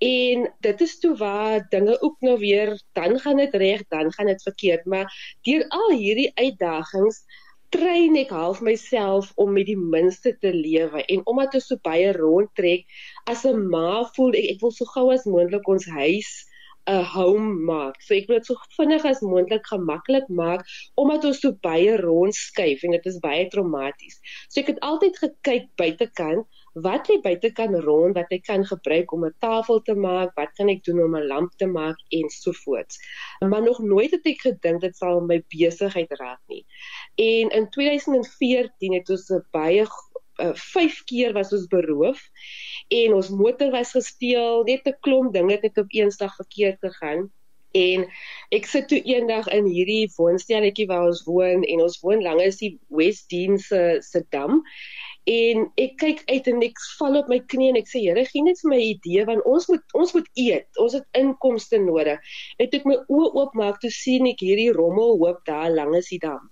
En 0.04 0.48
dit 0.66 0.80
is 0.80 0.98
toe 0.98 1.14
waar 1.16 1.66
dinge 1.70 1.94
ook 2.02 2.20
nou 2.20 2.38
weer 2.38 2.74
dan 2.98 3.18
gaan 3.20 3.36
dit 3.36 3.54
reg 3.54 3.86
dan 3.88 4.12
gaan 4.12 4.26
dit 4.26 4.42
verkeerd. 4.42 4.84
Maar 4.84 5.10
deur 5.42 5.66
al 5.68 5.90
hierdie 5.90 6.30
uitdagings 6.34 7.24
train 7.74 8.16
ek 8.16 8.30
half 8.30 8.60
myself 8.62 9.32
om 9.40 9.52
met 9.52 9.66
die 9.66 9.78
minste 9.78 10.34
te 10.38 10.52
lewe. 10.54 11.02
En 11.10 11.22
omdat 11.30 11.56
ek 11.58 11.64
so 11.66 11.80
baie 11.82 12.12
rondtrek 12.14 12.84
as 13.30 13.44
'n 13.44 13.68
ma 13.70 14.04
voel 14.16 14.34
ek 14.38 14.50
ek 14.54 14.60
wil 14.62 14.74
so 14.74 14.84
gou 14.94 15.10
as 15.14 15.26
moontlik 15.26 15.68
ons 15.68 15.86
huis 15.86 16.30
'n 16.86 17.04
home 17.14 17.64
maak. 17.68 18.00
So 18.02 18.14
ek 18.14 18.26
wil 18.28 18.38
dit 18.38 18.46
so 18.46 18.56
vinnig 18.76 19.04
as 19.08 19.22
moontlik 19.24 19.64
gemaklik 19.70 20.26
maak 20.28 20.66
omdat 21.00 21.24
ons 21.24 21.40
so 21.40 21.52
baie 21.66 21.96
rondskuif 22.00 22.84
en 22.84 22.96
dit 22.96 23.06
is 23.10 23.22
baie 23.24 23.46
traumaties. 23.54 24.20
So 24.48 24.60
ek 24.60 24.74
het 24.74 24.82
altyd 24.90 25.16
gekyk 25.22 25.70
buitekant 25.80 26.44
wat 26.86 27.08
lê 27.08 27.20
buitekant 27.22 27.78
rond 27.86 28.16
wat 28.18 28.32
ek 28.34 28.44
kan 28.50 28.64
gebruik 28.66 29.12
om 29.16 29.24
'n 29.24 29.34
tafel 29.40 29.80
te 29.86 29.94
maak, 29.94 30.34
wat 30.36 30.52
kan 30.58 30.68
ek 30.68 30.84
doen 30.84 31.00
om 31.04 31.16
'n 31.16 31.28
lamp 31.32 31.52
te 31.56 31.66
maak 31.66 31.96
en 32.10 32.28
so 32.28 32.52
voort. 32.52 32.98
Maar 33.40 33.62
nog 33.62 33.78
nooit 33.78 34.10
het 34.10 34.26
ek 34.26 34.40
gedink 34.40 34.80
dit 34.80 34.96
sal 34.96 35.20
my 35.20 35.42
besigheid 35.48 36.10
raak 36.18 36.40
nie. 36.48 36.66
En 37.16 37.50
in 37.50 37.70
2014 37.70 38.92
het 38.92 39.10
ons 39.10 39.32
baie 39.52 39.86
uh, 40.42 40.52
vyf 40.72 41.02
keer 41.10 41.32
was 41.36 41.52
ons 41.52 41.66
beroof 41.70 42.20
en 42.88 43.14
ons 43.14 43.30
motor 43.30 43.70
was 43.74 43.94
gesteel, 43.96 44.64
net 44.64 44.86
'n 44.86 44.98
klomp 45.00 45.32
dinge 45.32 45.58
het 45.62 45.78
op 45.78 45.90
eensdag 45.90 46.36
verkeerd 46.36 46.78
gegaan. 46.80 47.30
En 47.74 48.06
ek 48.54 48.66
sit 48.70 48.88
toe 48.88 49.00
eendag 49.02 49.48
in 49.50 49.66
hierdie 49.66 50.10
woonstelletjie 50.16 50.86
waar 50.86 51.08
ons 51.10 51.24
woon 51.26 51.64
en 51.64 51.80
ons 51.82 52.00
woon 52.00 52.22
langs 52.22 52.60
die 52.62 52.78
Westdene 52.88 53.58
se 53.58 53.98
se 54.00 54.22
dam 54.30 54.62
en 55.24 55.64
ek 55.80 55.96
kyk 56.00 56.20
uit 56.28 56.48
en 56.52 56.62
ek 56.66 56.80
val 56.98 57.16
op 57.22 57.30
my 57.32 57.38
knie 57.48 57.70
en 57.72 57.78
ek 57.80 57.88
sê 57.88 58.02
Here 58.04 58.24
gee 58.28 58.44
net 58.44 58.60
vir 58.60 58.70
my 58.70 58.76
'n 58.76 58.88
idee 58.92 59.24
want 59.24 59.46
ons 59.48 59.68
moet 59.72 59.96
ons 60.00 60.12
moet 60.14 60.28
eet 60.36 60.80
ons 60.84 60.92
het 60.92 61.06
inkomste 61.16 61.80
nodig 61.80 62.20
het 62.60 62.74
ek 62.76 62.84
my 62.84 62.96
oë 63.08 63.30
oopmaak 63.32 63.80
toe 63.80 63.90
sien 63.90 64.28
ek 64.28 64.44
hierdie 64.44 64.72
rommel 64.76 65.16
hoop 65.22 65.40
daar 65.48 65.72
langs 65.72 66.12
die 66.12 66.20
dam 66.20 66.50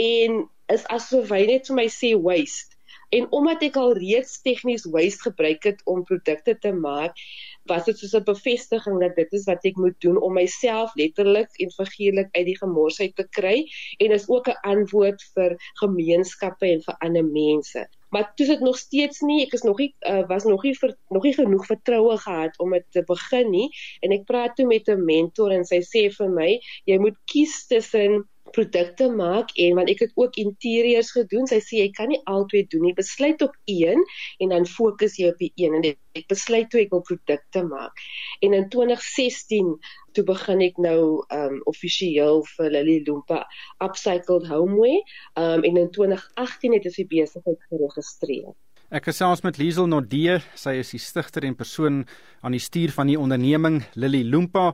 en 0.00 0.48
is 0.72 0.88
asof 0.88 1.28
hy 1.36 1.44
net 1.52 1.68
vir 1.68 1.76
my 1.76 1.86
sê 1.92 2.14
waste 2.16 2.67
En 3.08 3.26
omdat 3.32 3.62
ek 3.62 3.76
al 3.80 3.94
reeds 3.96 4.40
tegnies 4.44 4.84
waste 4.92 5.30
gebruik 5.30 5.62
het 5.64 5.80
om 5.88 6.04
produkte 6.04 6.58
te 6.60 6.72
maak, 6.72 7.16
was 7.68 7.84
dit 7.84 7.98
soos 7.98 8.14
'n 8.16 8.24
bevestiging 8.24 9.00
dat 9.00 9.14
dit 9.16 9.32
is 9.32 9.44
wat 9.44 9.64
ek 9.64 9.76
moet 9.76 9.96
doen 10.00 10.20
om 10.20 10.32
myself 10.32 10.94
letterlik 10.94 11.48
en 11.64 11.70
figuurlik 11.70 12.28
uit 12.32 12.46
die 12.46 12.58
gemors 12.58 13.00
uit 13.00 13.14
te 13.16 13.26
kry 13.38 13.64
en 13.98 14.16
is 14.18 14.28
ook 14.28 14.48
'n 14.48 14.60
antwoord 14.74 15.22
vir 15.34 15.56
gemeenskappe 15.80 16.66
en 16.66 16.82
vir 16.82 16.96
ander 16.98 17.24
mense. 17.24 17.88
Maar 18.10 18.32
dit 18.36 18.48
is 18.48 18.58
nog 18.58 18.78
steeds 18.78 19.20
nie, 19.20 19.42
ek 19.46 19.52
is 19.52 19.62
nog 19.62 19.78
nie 19.78 19.94
uh, 20.00 20.26
was 20.28 20.44
nog 20.44 20.62
nie 20.62 20.74
vir, 20.78 20.96
nog 21.08 21.22
nie 21.22 21.34
genoeg 21.34 21.66
vertroue 21.66 22.16
gehad 22.16 22.58
om 22.58 22.70
dit 22.70 22.84
te 22.90 23.02
begin 23.02 23.50
nie 23.50 23.68
en 24.00 24.12
ek 24.12 24.24
praat 24.24 24.56
toe 24.56 24.66
met 24.66 24.88
'n 24.88 25.04
mentor 25.04 25.50
en 25.50 25.64
sy 25.64 25.80
sê 25.80 26.08
vir 26.12 26.28
my, 26.28 26.60
jy 26.84 26.98
moet 26.98 27.16
kies 27.24 27.66
tussen 27.66 28.24
produkte 28.54 29.08
maak 29.12 29.52
en 29.56 29.74
want 29.78 29.90
ek 29.92 30.02
het 30.06 30.12
ook 30.20 30.36
interieurs 30.40 31.10
gedoen. 31.16 31.46
Sy 31.50 31.60
sê 31.64 31.80
jy 31.82 31.88
kan 31.96 32.12
nie 32.12 32.20
albei 32.30 32.64
doen 32.72 32.86
nie. 32.88 32.94
Besluit 32.96 33.42
op 33.44 33.56
een 33.70 34.04
en 34.42 34.54
dan 34.54 34.68
fokus 34.68 35.18
jy 35.20 35.32
op 35.32 35.40
die 35.42 35.52
een 35.56 35.76
en 35.78 35.88
ek 35.88 36.26
besluit 36.30 36.70
toe 36.72 36.82
ek 36.82 36.94
wil 36.94 37.04
produkte 37.06 37.64
maak. 37.66 38.04
En 38.44 38.56
in 38.56 38.68
2016 38.72 39.74
toe 40.16 40.24
begin 40.28 40.62
ek 40.66 40.78
nou 40.82 41.24
um 41.34 41.60
offisieel 41.70 42.42
vir 42.56 42.70
Lily 42.76 43.00
Lumpa 43.06 43.44
Upcycled 43.84 44.48
Homeware. 44.50 45.02
Um 45.36 45.66
en 45.66 45.82
in 45.84 45.92
2018 45.94 46.78
het 46.78 46.88
ek 46.88 47.12
besigheid 47.12 47.68
geregistreer. 47.68 48.56
Ek 48.88 49.04
gesels 49.04 49.42
met 49.44 49.58
Liesel 49.60 49.84
Nordee, 49.84 50.38
sy 50.56 50.78
is 50.80 50.94
die 50.94 51.02
stigter 51.02 51.44
en 51.44 51.52
persoon 51.58 52.06
aan 52.40 52.54
die 52.56 52.62
stuur 52.62 52.94
van 52.96 53.10
die 53.10 53.18
onderneming 53.20 53.82
Lily 54.00 54.22
Lumpa. 54.24 54.70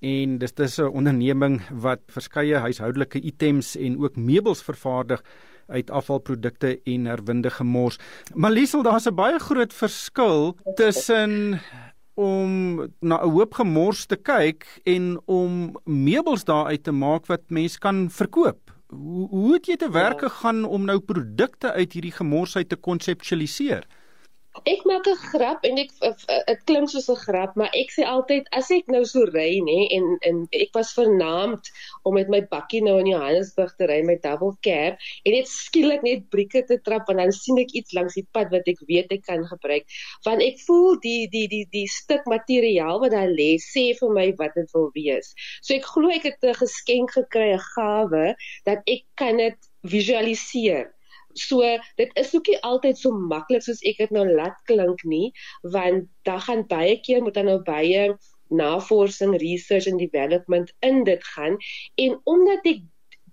En 0.00 0.38
dis 0.38 0.54
dis 0.54 0.78
'n 0.78 0.92
onderneming 0.92 1.60
wat 1.70 2.00
verskeie 2.06 2.56
huishoudelike 2.56 3.20
items 3.20 3.76
en 3.76 3.98
ook 3.98 4.16
meubels 4.16 4.62
vervaardig 4.62 5.22
uit 5.66 5.90
afvalprodukte 5.90 6.80
en 6.84 7.04
herwinde 7.04 7.50
gemors. 7.50 7.98
Maar 8.34 8.50
Liesel, 8.50 8.82
daar's 8.82 9.06
'n 9.06 9.14
baie 9.14 9.38
groot 9.38 9.72
verskil 9.72 10.56
tussen 10.74 11.60
om 12.14 12.78
na 13.00 13.16
'n 13.22 13.30
hoop 13.30 13.54
gemors 13.54 14.06
te 14.06 14.16
kyk 14.16 14.80
en 14.84 15.20
om 15.24 15.76
meubels 15.84 16.44
daaruit 16.44 16.82
te 16.82 16.92
maak 16.92 17.26
wat 17.26 17.42
mens 17.48 17.78
kan 17.78 18.10
verkoop. 18.10 18.72
Hoe 18.86 19.28
hoe 19.28 19.52
het 19.52 19.66
jy 19.66 19.76
te 19.76 19.90
werk 19.90 20.20
ja. 20.20 20.28
gegaan 20.28 20.64
om 20.64 20.84
nou 20.84 21.00
produkte 21.00 21.72
uit 21.72 21.92
hierdie 21.92 22.12
gemors 22.12 22.56
uit 22.56 22.68
te 22.68 22.76
konseptualiseer? 22.76 23.86
Ek 24.64 24.84
maak 24.88 25.06
'n 25.06 25.16
grap 25.20 25.64
en 25.68 25.78
ek 25.78 25.90
dit 26.00 26.60
klink 26.68 26.88
soos 26.88 27.08
'n 27.12 27.20
grap, 27.22 27.56
maar 27.60 27.70
ek 27.76 27.90
sê 27.92 28.06
altyd 28.08 28.46
as 28.58 28.70
ek 28.70 28.88
nou 28.88 29.02
so 29.04 29.24
ry 29.28 29.60
nê 29.60 29.78
en 29.96 30.06
en 30.28 30.48
ek 30.52 30.72
was 30.78 30.94
vernaamd 30.96 31.68
om 32.08 32.14
met 32.14 32.28
my 32.32 32.40
bakkie 32.54 32.80
nou 32.82 32.96
in 33.02 33.10
Johannesburg 33.12 33.74
te 33.76 33.86
ry 33.90 34.00
met 34.02 34.22
double 34.22 34.56
cab 34.62 34.96
en 35.24 35.32
net 35.36 35.48
skielik 35.48 36.02
net 36.02 36.30
brieke 36.30 36.64
te 36.70 36.80
trap 36.88 37.10
en 37.12 37.20
dan 37.22 37.32
sien 37.32 37.58
ek 37.58 37.76
iets 37.80 37.92
langs 37.92 38.16
die 38.16 38.26
pad 38.32 38.50
wat 38.54 38.72
ek 38.72 38.80
weet 38.88 39.12
ek 39.12 39.26
kan 39.28 39.44
gebruik. 39.44 39.84
Want 40.24 40.42
ek 40.42 40.58
voel 40.64 40.98
die 41.04 41.28
die 41.28 41.46
die 41.52 41.66
die 41.76 41.86
stuk 41.98 42.24
materiaal 42.24 43.00
wat 43.04 43.12
daar 43.12 43.28
lê 43.28 43.56
sê 43.60 43.92
vir 44.00 44.10
my 44.18 44.28
wat 44.40 44.56
dit 44.56 44.72
wil 44.72 44.90
wees. 44.96 45.34
So 45.60 45.74
ek 45.76 45.84
glo 45.84 46.08
ek 46.08 46.24
het 46.32 46.42
'n 46.42 46.60
geskenk 46.64 47.12
gekry, 47.12 47.52
'n 47.52 47.66
gawe 47.76 48.34
dat 48.64 48.80
ek 48.86 49.04
kan 49.16 49.36
dit 49.36 49.58
visualiseer. 49.84 50.95
So 51.36 51.60
dit 52.00 52.10
is 52.16 52.34
ook 52.34 52.48
nie 52.48 52.58
altyd 52.64 52.98
so 52.98 53.12
maklik 53.12 53.64
soos 53.66 53.82
ek 53.84 54.00
dit 54.04 54.14
nou 54.16 54.24
laat 54.28 54.56
klink 54.70 55.04
nie, 55.04 55.32
want 55.76 56.08
daar 56.28 56.42
gaan 56.48 56.64
baie 56.70 56.96
keer 57.04 57.22
moet 57.22 57.36
dan 57.36 57.50
nou 57.50 57.60
baie 57.66 58.08
navorsing, 58.48 59.34
research 59.42 59.88
and 59.90 59.98
development 59.98 60.72
in 60.86 61.04
dit 61.04 61.24
gaan 61.34 61.58
en 62.02 62.20
omdat 62.24 62.68
ek 62.72 62.84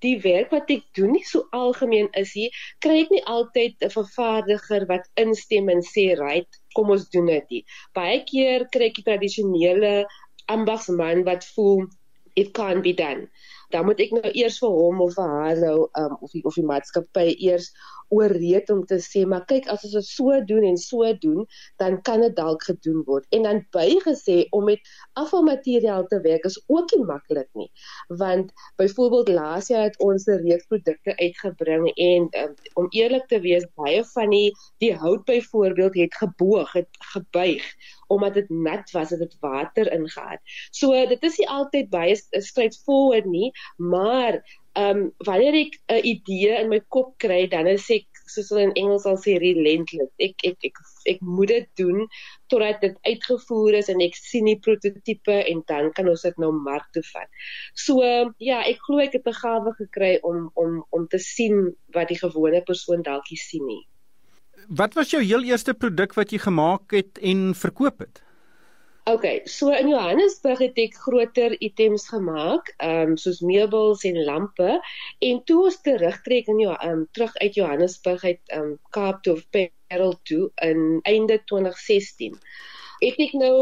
die 0.04 0.18
werk 0.20 0.52
wat 0.52 0.72
ek 0.74 0.84
doen 0.98 1.14
nie 1.16 1.24
so 1.24 1.46
algemeen 1.56 2.10
is 2.20 2.34
nie, 2.36 2.50
kry 2.84 2.98
ek 3.06 3.14
nie 3.14 3.24
altyd 3.36 3.76
'n 3.80 3.94
vervaardiger 3.94 4.88
wat 4.90 5.08
instem 5.24 5.70
en 5.70 5.84
sê, 5.94 6.06
"Right, 6.20 6.60
kom 6.76 6.92
ons 6.92 7.08
doen 7.10 7.28
dit." 7.32 7.46
Nie. 7.50 7.64
Baie 7.94 8.20
keer 8.28 8.68
kry 8.74 8.92
ek 8.92 9.00
die 9.00 9.08
tradisionele 9.08 10.06
ambagsman 10.48 11.24
wat 11.24 11.46
voel 11.56 11.88
it 12.36 12.54
can't 12.54 12.84
be 12.84 12.94
done 12.94 13.30
dan 13.74 13.86
moet 13.89 14.01
ek 14.06 14.13
nou 14.13 14.32
eers 14.32 14.60
vir 14.62 14.74
hom 14.77 15.01
of 15.01 15.15
vir 15.18 15.36
haar 15.36 15.60
nou 15.63 15.77
um, 16.00 16.18
of 16.22 16.32
die 16.36 16.44
of 16.50 16.58
die 16.60 16.65
maatskappy 16.70 17.27
eers 17.34 17.72
ooreed 18.15 18.70
om 18.74 18.84
te 18.89 19.00
sê 19.01 19.25
maar 19.29 19.46
kyk 19.50 19.67
as 19.74 19.86
ons 19.88 19.96
dit 19.98 20.10
so 20.10 20.39
doen 20.50 20.67
en 20.70 20.77
so 20.77 21.13
doen 21.25 21.46
dan 21.82 22.00
kan 22.08 22.22
dit 22.25 22.36
dalk 22.36 22.63
gedoen 22.70 23.01
word. 23.08 23.25
En 23.36 23.48
dan 23.48 23.63
bygesê 23.75 24.38
om 24.55 24.65
met 24.70 24.82
afvalmateriaal 25.20 26.05
te 26.12 26.22
werk 26.22 26.46
is 26.50 26.60
ook 26.67 26.91
nie 26.96 27.05
maklik 27.05 27.50
nie 27.58 27.70
want 28.08 28.51
byvoorbeeld 28.82 29.29
laas 29.34 29.67
jaar 29.67 29.84
het 29.89 30.00
ons 30.00 30.25
'n 30.27 30.41
reeks 30.46 30.65
produkte 30.65 31.17
uitgebring 31.17 31.89
en 31.96 32.27
um, 32.43 32.53
om 32.74 32.88
eerlik 32.89 33.25
te 33.27 33.39
wees 33.39 33.65
baie 33.75 34.03
van 34.13 34.29
die 34.29 34.51
die 34.77 34.93
hout 34.96 35.25
byvoorbeeld 35.25 35.96
het 35.96 36.15
geboog 36.15 36.74
het 36.74 36.89
gebuig 37.13 37.63
omdat 38.08 38.34
dit 38.34 38.50
nat 38.50 38.91
was 38.91 39.10
het 39.10 39.20
dit 39.20 39.38
water 39.39 39.91
ingehaal. 39.91 40.38
So 40.72 41.05
dit 41.08 41.24
is 41.24 41.38
nie 41.38 41.50
altyd 41.50 41.89
baie 41.89 42.15
straightforward 42.32 43.25
nie 43.25 43.51
maar 43.77 44.41
ehm 44.74 44.98
um, 44.98 45.12
wanneer 45.27 45.56
ek 45.65 45.75
'n 45.89 46.01
idee 46.13 46.53
in 46.62 46.70
my 46.70 46.80
kop 46.89 47.18
kry, 47.18 47.48
dan 47.48 47.68
is 47.68 47.89
ek 47.89 48.08
soos 48.34 48.50
hulle 48.50 48.63
in 48.68 48.74
Engels 48.82 49.03
sal 49.06 49.18
sê 49.22 49.36
relentless. 49.42 50.10
Ek 50.18 50.34
ek 50.50 50.65
ek 50.70 50.82
ek 51.12 51.22
moet 51.22 51.51
dit 51.51 51.68
doen 51.82 52.08
totdat 52.51 52.82
dit 52.82 52.98
uitgevoer 53.06 53.77
is 53.82 53.89
en 53.94 54.01
ek 54.01 54.18
sien 54.18 54.50
die 54.50 54.58
prototipe 54.58 55.36
en 55.51 55.63
dan 55.70 55.92
kan 55.98 56.10
ons 56.10 56.25
dit 56.25 56.42
nou 56.42 56.51
mark 56.56 56.88
toe 56.96 57.03
vat. 57.12 57.30
So 57.86 58.01
ja, 58.39 58.62
ek 58.63 58.82
glo 58.88 59.03
ek 59.03 59.13
het 59.20 59.27
'n 59.27 59.39
gawe 59.44 59.74
gekry 59.77 60.20
om 60.24 60.50
om 60.56 60.84
om 60.89 61.08
te 61.08 61.20
sien 61.20 61.75
wat 61.94 62.08
die 62.08 62.20
gewone 62.20 62.62
persoon 62.62 63.03
dalk 63.03 63.30
nie 63.30 63.44
sien 63.46 63.65
nie. 63.65 63.84
Wat 64.70 64.94
was 64.94 65.12
jou 65.12 65.22
heel 65.22 65.44
eerste 65.44 65.74
produk 65.74 66.13
wat 66.15 66.32
jy 66.32 66.39
gemaak 66.39 66.92
het 66.92 67.20
en 67.22 67.53
verkoop 67.53 68.00
het? 68.00 68.24
Okay, 69.06 69.42
so 69.46 69.70
in 69.70 69.90
Johannesburg 69.92 70.62
het 70.64 70.78
ek 70.80 70.94
groter 70.96 71.56
items 71.60 72.06
gemaak, 72.08 72.70
ehm 72.78 73.10
um, 73.14 73.18
soos 73.20 73.42
meubels 73.44 74.06
en 74.08 74.20
lampe. 74.30 74.78
En 75.30 75.42
toe 75.50 75.58
ons 75.66 75.80
terugtrek 75.88 76.48
in 76.54 76.62
jou 76.64 76.76
ehm 76.78 77.02
um, 77.02 77.02
terug 77.12 77.36
uit 77.44 77.60
Johannesburg 77.60 78.24
uit 78.24 78.40
ehm 78.46 78.70
um, 78.70 78.78
Kaap 78.96 79.20
toe 79.26 79.34
of 79.34 79.44
Parel 79.52 80.16
toe 80.30 80.46
in 80.70 81.02
einde 81.12 81.42
2016 81.52 82.40
het 83.04 83.20
ek 83.20 83.34
nou 83.36 83.56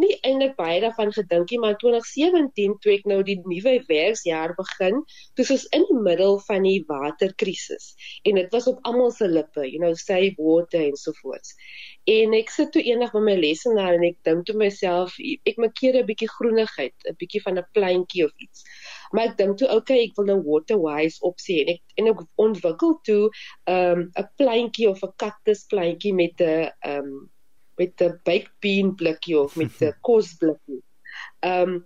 nie 0.00 0.14
eintlik 0.24 0.54
baie 0.56 0.78
daarvan 0.80 1.10
gedink 1.12 1.50
nie, 1.52 1.58
maar 1.60 1.76
2017 1.80 2.76
toe 2.80 2.94
ek 2.94 3.04
nou 3.10 3.18
die 3.26 3.36
nuwe 3.44 3.74
werksjaar 3.90 4.54
begin, 4.56 5.02
toe 5.36 5.46
was 5.50 5.66
in 5.76 5.84
die 5.90 5.98
middel 6.06 6.38
van 6.46 6.64
die 6.64 6.80
waterkrisis 6.88 7.92
en 8.24 8.40
dit 8.40 8.56
was 8.56 8.68
op 8.70 8.80
almal 8.88 9.12
se 9.12 9.28
lippe, 9.28 9.66
you 9.68 9.82
know, 9.82 9.92
save 10.00 10.40
water 10.40 10.86
en 10.86 10.96
so 10.96 11.12
voort. 11.20 11.52
En 12.08 12.34
ek 12.38 12.52
sit 12.54 12.72
toe 12.72 12.82
eendag 12.86 13.12
by 13.12 13.22
my 13.28 13.36
lesenaar 13.36 13.98
en 13.98 14.08
ek 14.08 14.18
dink 14.28 14.46
toe 14.48 14.56
myself, 14.56 15.16
ek 15.20 15.60
maak 15.60 15.76
keer 15.80 16.00
'n 16.00 16.06
bietjie 16.08 16.30
groenigheid, 16.32 16.94
'n 17.04 17.16
bietjie 17.20 17.42
van 17.44 17.58
'n 17.58 17.68
pleintjie 17.76 18.24
of 18.24 18.32
iets. 18.48 18.64
Maar 19.12 19.32
ek 19.32 19.38
dink 19.38 19.58
toe, 19.58 19.68
okay, 19.76 20.00
ek 20.08 20.16
wil 20.16 20.30
nou 20.32 20.40
water 20.46 20.78
wise 20.80 21.20
opsie 21.20 21.60
en 21.62 21.74
ek 21.76 21.82
en 22.00 22.12
ek 22.14 22.26
ontwikkel 22.36 22.98
toe 23.04 23.24
'n 23.68 23.72
um, 23.72 24.10
'n 24.16 24.28
pleintjie 24.40 24.88
of 24.88 25.02
'n 25.02 25.16
kaktus 25.16 25.66
pleintjie 25.68 26.14
met 26.14 26.40
'n 26.40 26.70
um 26.86 27.28
met 27.76 28.00
'n 28.02 28.20
baked 28.24 28.52
bean 28.60 28.94
blikkie 28.94 29.38
of 29.38 29.56
met 29.56 29.82
'n 29.82 29.94
kosblikkie. 30.08 30.82
Ehm 31.40 31.70
um, 31.70 31.84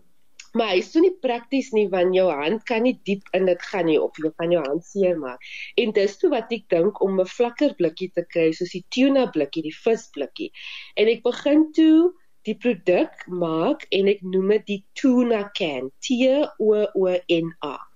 maar 0.52 0.72
hy's 0.74 0.88
so 0.92 1.00
nie 1.00 1.14
prakties 1.22 1.70
nie 1.70 1.86
want 1.88 2.14
jou 2.14 2.26
hand 2.30 2.64
kan 2.66 2.82
nie 2.82 2.96
diep 3.06 3.28
in 3.38 3.46
dit 3.46 3.62
gaan 3.70 3.86
nie 3.86 3.98
of 4.02 4.16
jy 4.18 4.30
kan 4.36 4.50
jou 4.50 4.62
hand 4.64 4.84
seermaak. 4.84 5.44
En 5.76 5.92
dis 5.92 6.16
toe 6.18 6.30
wat 6.30 6.50
ek 6.52 6.66
dink 6.68 7.02
om 7.02 7.20
'n 7.20 7.26
vlakker 7.36 7.74
blikkie 7.78 8.10
te 8.14 8.24
kry 8.34 8.50
soos 8.52 8.74
die 8.74 8.84
tuna 8.90 9.26
blikkie, 9.30 9.62
die 9.62 9.76
visblikkie. 9.84 10.50
En 10.96 11.06
ek 11.08 11.22
begin 11.22 11.70
toe 11.72 12.12
die 12.48 12.56
produk 12.56 13.14
maak 13.28 13.86
en 13.90 14.08
ek 14.08 14.22
noem 14.22 14.48
dit 14.56 14.66
die 14.66 14.82
tuna 14.94 15.50
can. 15.54 15.90
T 16.00 16.18
O 16.58 16.86
O 16.94 17.06
N 17.28 17.54
A 17.62 17.89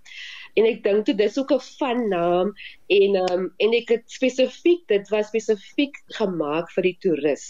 en 0.58 0.68
ek 0.70 0.82
dink 0.86 1.06
dit 1.10 1.20
is 1.26 1.38
ook 1.38 1.52
'n 1.56 1.64
van 1.78 2.02
naam 2.08 2.52
en 2.98 3.16
um, 3.22 3.46
en 3.58 3.78
ek 3.80 3.94
het 3.96 4.04
spesifiek 4.18 4.82
dit 4.88 5.08
was 5.14 5.30
spesifiek 5.32 5.96
gemaak 6.18 6.70
vir 6.76 6.90
die 6.90 6.98
toerus 7.06 7.46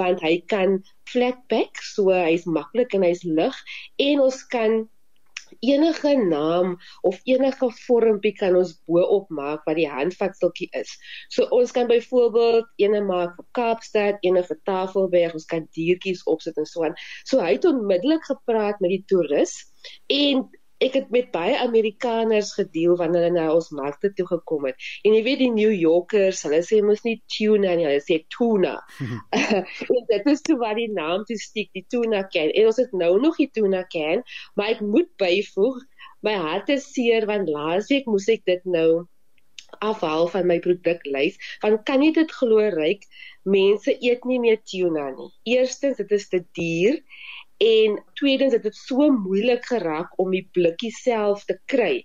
want 0.00 0.20
hy 0.20 0.38
kan 0.54 0.82
flatback 1.10 1.80
so 1.94 2.10
hy's 2.10 2.44
maklik 2.46 2.94
en 2.94 3.02
hy's 3.02 3.24
lig 3.24 3.56
en 4.08 4.20
ons 4.20 4.42
kan 4.56 4.84
enige 5.60 6.16
naam 6.16 6.76
of 7.02 7.20
enige 7.24 7.68
vormpie 7.86 8.32
kan 8.36 8.56
ons 8.56 8.74
bo-op 8.88 9.28
maak 9.28 9.64
wat 9.68 9.78
die 9.78 9.88
handvatseltjie 9.90 10.68
is. 10.80 10.90
So 11.28 11.46
ons 11.54 11.72
kan 11.72 11.88
byvoorbeeld 11.90 12.66
ene 12.82 13.00
maak 13.04 13.36
vir 13.38 13.46
Kaapstad, 13.58 14.18
ene 14.26 14.42
vir 14.46 14.60
Tafelberg, 14.68 15.36
ons 15.38 15.48
kan 15.50 15.68
diertjies 15.76 16.24
opsit 16.30 16.58
en 16.60 16.68
so 16.68 16.84
aan. 16.84 16.98
So 17.24 17.40
hy 17.44 17.56
het 17.56 17.68
onmiddellik 17.68 18.24
gepraat 18.28 18.80
met 18.84 18.96
die 18.96 19.04
toerus 19.10 19.56
en 20.12 20.48
ek 20.84 20.98
het 20.98 21.12
met 21.14 21.30
baie 21.34 21.56
Amerikaners 21.62 22.52
gedeel 22.58 22.98
wanneer 23.00 23.28
hulle 23.28 23.36
na 23.38 23.46
ons 23.54 23.70
markte 23.74 24.12
toe 24.16 24.26
gekom 24.28 24.68
het. 24.68 24.76
En 25.04 25.16
jy 25.16 25.22
weet 25.26 25.40
die 25.44 25.52
New 25.54 25.72
Yorkers, 25.72 26.42
hulle 26.46 26.60
sê 26.66 26.80
mos 26.84 27.04
nie 27.06 27.16
tuna 27.36 27.74
nie, 27.78 27.86
hulle 27.88 28.02
sê 28.04 28.20
tuna. 28.34 28.76
en 29.40 30.04
dit 30.12 30.30
is 30.34 30.44
toe 30.44 30.58
wat 30.60 30.78
die 30.80 30.90
naam 30.92 31.24
toe 31.28 31.38
stiek, 31.40 31.70
die 31.76 31.86
tuna 31.88 32.24
can. 32.28 32.52
En 32.52 32.70
ons 32.70 32.82
het 32.82 32.92
nou 32.92 33.14
nog 33.22 33.40
die 33.40 33.50
tuna 33.54 33.84
can, 33.92 34.24
maar 34.58 34.76
ek 34.76 34.84
moet 34.84 35.10
byvoeg, 35.20 35.82
my 36.24 36.36
hart 36.40 36.70
is 36.72 36.86
seer 36.92 37.26
want 37.28 37.50
laasweek 37.52 38.06
moes 38.08 38.30
ek 38.32 38.46
dit 38.48 38.64
nou 38.76 39.04
afhaal 39.84 40.28
van 40.32 40.46
my 40.48 40.58
produklys 40.64 41.38
want 41.64 41.82
kan 41.88 42.02
jy 42.04 42.12
dit 42.16 42.34
glo 42.38 42.68
ryk 42.76 43.04
mense 43.56 43.92
eet 44.08 44.24
nie 44.30 44.40
meer 44.44 44.60
tuna 44.72 45.10
nie 45.16 45.56
eerstens 45.56 46.00
dit 46.00 46.14
is 46.18 46.28
te 46.32 46.40
duur 46.58 47.00
en 47.64 47.98
tweedens 48.20 48.52
het 48.52 48.62
dit 48.62 48.76
so 48.76 49.10
moeilik 49.10 49.64
geraak 49.72 50.18
om 50.20 50.32
die 50.34 50.44
blikkie 50.52 50.92
self 50.94 51.44
te 51.48 51.56
kry. 51.70 52.02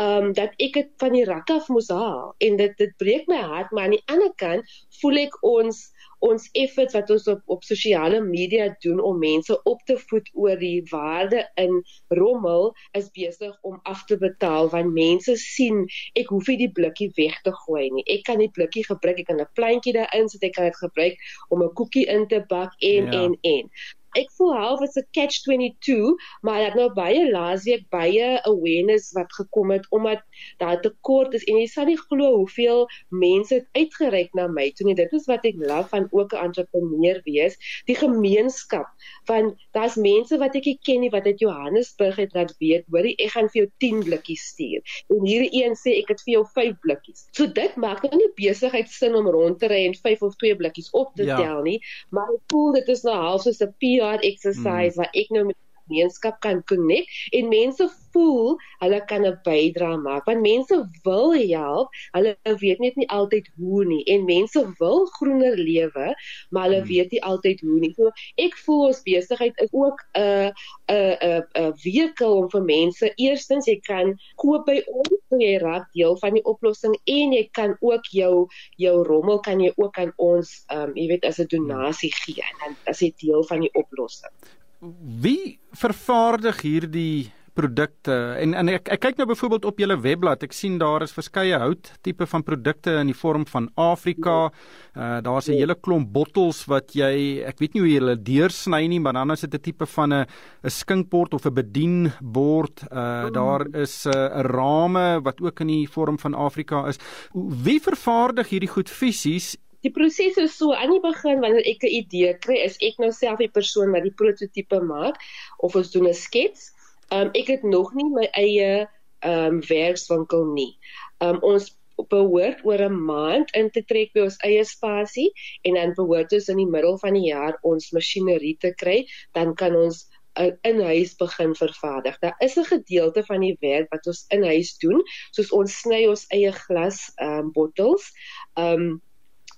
Um 0.00 0.32
dat 0.36 0.54
ek 0.62 0.76
dit 0.78 0.92
van 1.02 1.16
die 1.16 1.24
rak 1.28 1.50
af 1.50 1.68
moes 1.68 1.90
haal 1.92 2.34
en 2.38 2.60
dit 2.60 2.76
dit 2.78 2.92
breek 3.02 3.26
my 3.28 3.40
hart 3.52 3.72
maar 3.72 3.88
aan 3.88 3.96
die 3.98 4.06
ander 4.12 4.32
kant 4.40 4.76
voel 5.00 5.24
ek 5.26 5.36
ons 5.46 5.88
ons 6.20 6.46
efforts 6.52 6.94
wat 6.96 7.10
ons 7.10 7.26
op 7.32 7.52
op 7.54 7.62
sosiale 7.64 8.20
media 8.24 8.68
doen 8.84 9.00
om 9.00 9.18
mense 9.18 9.56
op 9.68 9.80
te 9.88 9.96
voed 10.10 10.28
oor 10.32 10.58
die 10.60 10.82
waarde 10.90 11.42
in 11.60 11.80
rommel 12.20 12.70
is 12.98 13.08
besig 13.16 13.56
om 13.66 13.80
af 13.88 14.04
te 14.08 14.18
betaal 14.20 14.68
want 14.74 14.92
mense 14.96 15.36
sien 15.40 15.86
ek 16.20 16.32
hoef 16.34 16.50
nie 16.52 16.58
die 16.66 16.72
blikkie 16.80 17.10
weg 17.16 17.40
te 17.44 17.54
gooi 17.64 17.88
nie. 17.94 18.04
Ek 18.16 18.26
kan 18.28 18.40
die 18.42 18.50
blikkie 18.52 18.84
gebruik, 18.88 19.22
ek 19.24 19.30
kan 19.32 19.40
'n 19.40 19.48
pleintjie 19.56 19.96
daarin 19.96 20.28
sit, 20.28 20.44
ek 20.44 20.54
kan 20.58 20.68
dit 20.68 20.82
gebruik 20.84 21.16
om 21.48 21.64
'n 21.64 21.74
koekie 21.74 22.06
in 22.06 22.28
te 22.28 22.44
bak 22.48 22.76
en 22.78 23.12
ja. 23.12 23.24
en 23.24 23.36
en. 23.40 23.72
Ek 24.18 24.30
voel 24.36 24.54
half 24.56 24.80
as 24.82 24.96
'n 24.96 25.06
catch 25.12 25.42
22, 25.44 26.14
maar 26.42 26.60
ek 26.68 26.74
nou 26.74 26.88
baie 26.94 27.30
laasweek 27.30 27.88
baie 27.90 28.40
awareness 28.48 29.12
wat 29.12 29.32
gekom 29.32 29.70
het 29.70 29.86
omdat 29.90 30.22
daar 30.58 30.80
tekort 30.80 31.34
is 31.34 31.44
en 31.44 31.60
jy 31.60 31.66
sal 31.66 31.86
nie 31.86 31.98
glo 31.98 32.36
hoeveel 32.36 32.86
mense 33.08 33.54
het 33.54 33.66
uitgereik 33.76 34.34
na 34.34 34.46
my 34.48 34.70
toe 34.74 34.86
nie. 34.86 34.94
Dit 34.94 35.12
is 35.12 35.26
wat 35.30 35.44
ek 35.44 35.58
love 35.58 35.88
van 35.88 36.08
ook 36.10 36.32
'n 36.34 36.44
entrepreneur 36.44 37.20
wees, 37.24 37.56
die 37.86 37.94
gemeenskap. 37.94 38.86
Want 39.26 39.54
daar's 39.72 39.96
mense 39.96 40.38
wat 40.38 40.54
ek 40.56 40.64
nie 40.64 40.78
ken 40.82 41.00
nie 41.00 41.10
wat 41.10 41.26
uit 41.26 41.38
Johannesburg 41.40 42.16
het 42.16 42.34
laat 42.34 42.54
weet, 42.58 42.84
hoorie, 42.90 43.16
ek 43.18 43.30
gaan 43.30 43.48
vir 43.48 43.62
jou 43.62 43.70
10 43.78 44.04
blikkies 44.04 44.42
stuur. 44.52 44.82
En 45.08 45.26
hierdie 45.26 45.64
een 45.64 45.74
sê 45.74 45.98
ek 45.98 46.08
het 46.08 46.22
vir 46.24 46.32
jou 46.32 46.44
5 46.54 46.80
blikkies. 46.80 47.28
So 47.32 47.46
dit 47.46 47.76
maak 47.76 48.02
nou 48.02 48.16
nie 48.16 48.30
besigheid 48.34 48.88
sin 48.88 49.14
om 49.14 49.28
rond 49.28 49.58
te 49.58 49.68
ry 49.70 49.86
en 49.86 49.94
5 49.94 50.22
of 50.22 50.36
2 50.36 50.56
blikkies 50.56 50.90
op 50.90 51.14
te 51.14 51.24
ja. 51.24 51.36
tel 51.36 51.62
nie, 51.62 51.78
maar 52.10 52.28
ek 52.34 52.42
voel 52.52 52.72
dit 52.72 52.88
is 52.88 53.02
nou 53.06 53.14
half 53.14 53.42
soos 53.42 53.60
'n 53.60 53.74
PR 54.00 54.24
exercise 54.24 54.96
mm. 54.96 55.02
waar 55.02 55.12
ek 55.22 55.34
nou 55.36 55.44
met 55.50 55.58
gemeenskap 55.90 56.40
kan 56.40 56.62
connect 56.70 57.34
en 57.34 57.50
mense 57.50 57.90
voel 58.12 58.56
hulle 58.82 59.00
kan 59.10 59.26
'n 59.26 59.38
bydrae 59.46 59.98
maak 60.06 60.26
want 60.28 60.42
mense 60.42 60.76
wil 61.04 61.34
help 61.34 61.88
hulle 62.16 62.36
weet 62.62 62.80
net 62.84 62.96
nie 62.96 63.08
altyd 63.18 63.50
hoe 63.58 63.84
nie 63.84 64.02
en 64.14 64.24
mense 64.24 64.60
wil 64.78 65.06
groener 65.16 65.56
lewe 65.56 66.08
maar 66.50 66.68
hulle 66.68 66.80
hmm. 66.80 66.90
weet 66.92 67.10
nie 67.10 67.22
altyd 67.22 67.60
hoe 67.60 67.78
nie 67.84 67.92
so 67.98 68.10
ek 68.46 68.56
voel 68.64 68.86
ons 68.90 69.02
besigheid 69.06 69.62
is 69.66 69.72
ook 69.72 70.02
'n 70.14 70.52
'n 70.88 71.16
'n 71.30 71.42
'n 71.62 71.72
vehikel 71.84 72.36
om 72.42 72.50
vir 72.50 72.64
mense 72.72 73.12
eerstens 73.16 73.66
jy 73.66 73.78
kan 73.80 74.14
koop 74.36 74.66
by 74.66 74.78
ons 74.86 75.18
so 75.28 75.38
jy 75.38 75.56
raak 75.62 75.86
deel 75.94 76.16
van 76.22 76.34
die 76.38 76.46
oplossing 76.54 76.96
en 77.18 77.36
jy 77.38 77.44
kan 77.52 77.76
ook 77.80 78.04
jou 78.20 78.48
jou 78.76 78.96
rommel 79.12 79.40
kan 79.40 79.60
jy 79.60 79.72
ook 79.76 79.98
aan 79.98 80.12
ons 80.16 80.64
um 80.74 80.96
jy 80.96 81.06
weet 81.14 81.24
as 81.24 81.38
'n 81.38 81.50
donasie 81.50 82.12
gee 82.22 82.42
en 82.50 82.56
dan 82.64 82.76
as 82.86 83.00
jy 83.00 83.12
deel 83.22 83.44
van 83.44 83.60
die 83.60 83.74
oplossing 83.74 84.34
Wie 84.80 85.60
vervaardig 85.76 86.62
hierdie 86.64 87.28
produkte? 87.52 88.14
En 88.40 88.54
en 88.56 88.70
ek, 88.72 88.86
ek 88.94 89.02
kyk 89.04 89.18
nou 89.20 89.26
byvoorbeeld 89.28 89.66
op 89.68 89.82
julle 89.82 89.98
webblad. 90.00 90.46
Ek 90.46 90.56
sien 90.56 90.78
daar 90.80 91.04
is 91.04 91.12
verskeie 91.12 91.58
hout 91.60 91.90
tipe 92.06 92.24
van 92.30 92.44
produkte 92.46 92.94
in 93.02 93.10
die 93.10 93.16
vorm 93.16 93.44
van 93.50 93.68
Afrika. 93.76 94.48
Uh, 94.96 95.20
daar's 95.20 95.50
'n 95.50 95.60
hele 95.60 95.76
klomp 95.76 96.12
bottels 96.14 96.64
wat 96.64 96.96
jy 96.96 97.44
ek 97.44 97.60
weet 97.60 97.74
nie 97.74 97.82
hoe 97.82 97.90
jy 97.90 98.00
hulle 98.00 98.16
deursny 98.16 98.86
nie 98.88 99.00
maar 99.00 99.12
dan 99.12 99.30
is 99.30 99.44
dit 99.44 99.54
'n 99.54 99.60
tipe 99.60 99.86
van 99.86 100.12
'n 100.12 100.26
'n 100.64 100.70
skinkbord 100.70 101.34
of 101.34 101.44
'n 101.44 101.54
bedienbord. 101.54 102.84
Uh, 102.90 103.28
daar 103.30 103.66
is 103.76 104.06
'n 104.06 104.16
uh, 104.16 104.40
rame 104.48 105.20
wat 105.20 105.42
ook 105.42 105.60
in 105.60 105.66
die 105.66 105.88
vorm 105.88 106.18
van 106.18 106.34
Afrika 106.34 106.88
is. 106.88 106.98
Wie 107.34 107.80
vervaardig 107.80 108.48
hierdie 108.48 108.72
goed 108.72 108.88
fisies 108.88 109.56
Die 109.82 109.90
proses 109.90 110.36
is 110.36 110.56
so 110.58 110.74
aan 110.76 110.92
die 110.92 111.00
begin 111.00 111.40
wanneer 111.40 111.64
ek 111.64 111.84
'n 111.84 111.94
idee 112.02 112.34
kry, 112.38 112.58
is 112.68 112.76
ek 112.88 112.98
nou 112.98 113.10
self 113.12 113.38
die 113.38 113.52
persoon 113.58 113.92
wat 113.96 114.04
die 114.04 114.16
prototipe 114.22 114.80
maak 114.80 115.16
of 115.58 115.76
ons 115.76 115.90
doen 115.90 116.08
'n 116.08 116.14
skets. 116.14 116.72
Um 117.10 117.30
ek 117.34 117.48
het 117.48 117.62
nog 117.64 117.94
nie 117.94 118.08
my 118.08 118.28
eie 118.32 118.88
um 119.24 119.60
werkswinkel 119.60 120.44
nie. 120.54 120.76
Um 121.20 121.40
ons 121.42 121.76
behoort 122.08 122.64
oor 122.64 122.80
'n 122.84 123.00
maand 123.08 123.50
in 123.56 123.70
te 123.70 123.82
trek 123.82 124.12
by 124.14 124.20
ons 124.28 124.38
eie 124.44 124.64
spasie 124.64 125.30
en 125.64 125.74
dan 125.74 125.96
behoort 125.96 126.32
ons 126.32 126.48
in 126.48 126.56
die 126.56 126.70
middel 126.76 126.96
van 126.98 127.14
die 127.14 127.28
jaar 127.32 127.58
ons 127.62 127.92
masjinerie 127.92 128.56
te 128.60 128.72
kry, 128.74 129.04
dan 129.34 129.54
kan 129.54 129.76
ons 129.76 130.06
uh, 130.38 130.52
in 130.62 130.80
huis 130.80 131.14
begin 131.16 131.54
vervaardig. 131.54 132.18
Daar 132.20 132.36
is 132.40 132.56
'n 132.56 132.64
gedeelte 132.64 133.22
van 133.24 133.40
die 133.40 133.56
werk 133.60 133.90
wat 133.90 134.06
ons 134.06 134.24
in 134.28 134.44
huis 134.44 134.76
doen, 134.78 135.02
soos 135.32 135.52
ons 135.52 135.80
sny 135.80 136.06
ons 136.06 136.26
eie 136.28 136.52
glas 136.52 137.12
um 137.20 137.52
bottels. 137.52 138.12
Um 138.56 139.00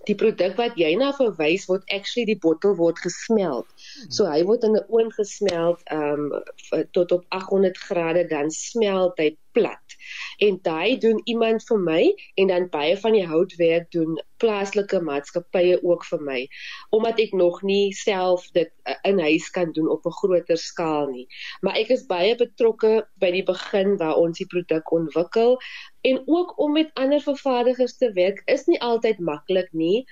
die 0.09 0.17
produk 0.19 0.57
wat 0.59 0.79
jy 0.81 0.95
na 0.99 1.13
verwys 1.17 1.69
word 1.71 1.85
actually 1.95 2.27
die 2.29 2.39
bottel 2.43 2.75
word 2.79 2.99
gesmelt. 3.03 3.69
So 4.09 4.27
hy 4.31 4.43
word 4.49 4.65
in 4.69 4.77
'n 4.77 4.87
oond 4.89 5.15
gesmelt 5.15 5.83
um 5.93 6.33
tot 6.93 7.13
op 7.13 7.25
800 7.29 7.79
grade 7.79 8.27
dan 8.29 8.51
smelt 8.51 9.19
hy 9.19 9.37
plat. 9.53 9.97
En 10.39 10.59
daai 10.63 10.99
doen 10.99 11.21
iemand 11.25 11.65
vir 11.69 11.79
my 11.79 12.03
en 12.35 12.47
dan 12.47 12.69
baie 12.73 12.97
van 12.97 13.13
die 13.13 13.27
houtwerk 13.27 13.91
doen 13.93 14.19
plaaslike 14.43 15.01
maatskappye 15.01 15.79
ook 15.83 16.05
vir 16.09 16.23
my 16.29 16.41
omdat 16.91 17.21
ek 17.23 17.35
nog 17.39 17.61
nie 17.63 17.93
self 17.95 18.49
dit 18.57 18.73
uh, 18.89 18.97
in 19.07 19.21
huis 19.21 19.51
kan 19.55 19.73
doen 19.73 19.91
op 19.93 20.07
'n 20.07 20.19
groter 20.21 20.59
skaal 20.59 21.07
nie. 21.13 21.27
Maar 21.61 21.77
ek 21.77 21.95
is 21.97 22.07
baie 22.07 22.35
betrokke 22.37 23.07
by 23.21 23.31
die 23.31 23.45
begin 23.45 23.97
waar 23.97 24.17
ons 24.17 24.39
die 24.39 24.49
produk 24.51 24.93
ontwikkel 24.93 25.59
en 26.03 26.23
ook 26.27 26.59
om 26.61 26.73
met 26.73 26.91
ander 26.95 27.21
vervaardigers 27.21 27.97
te 27.97 28.13
werk 28.13 28.43
is 28.45 28.65
nie 28.67 28.81
altyd 28.81 29.19
maklik 29.19 29.73
nie 29.73 30.05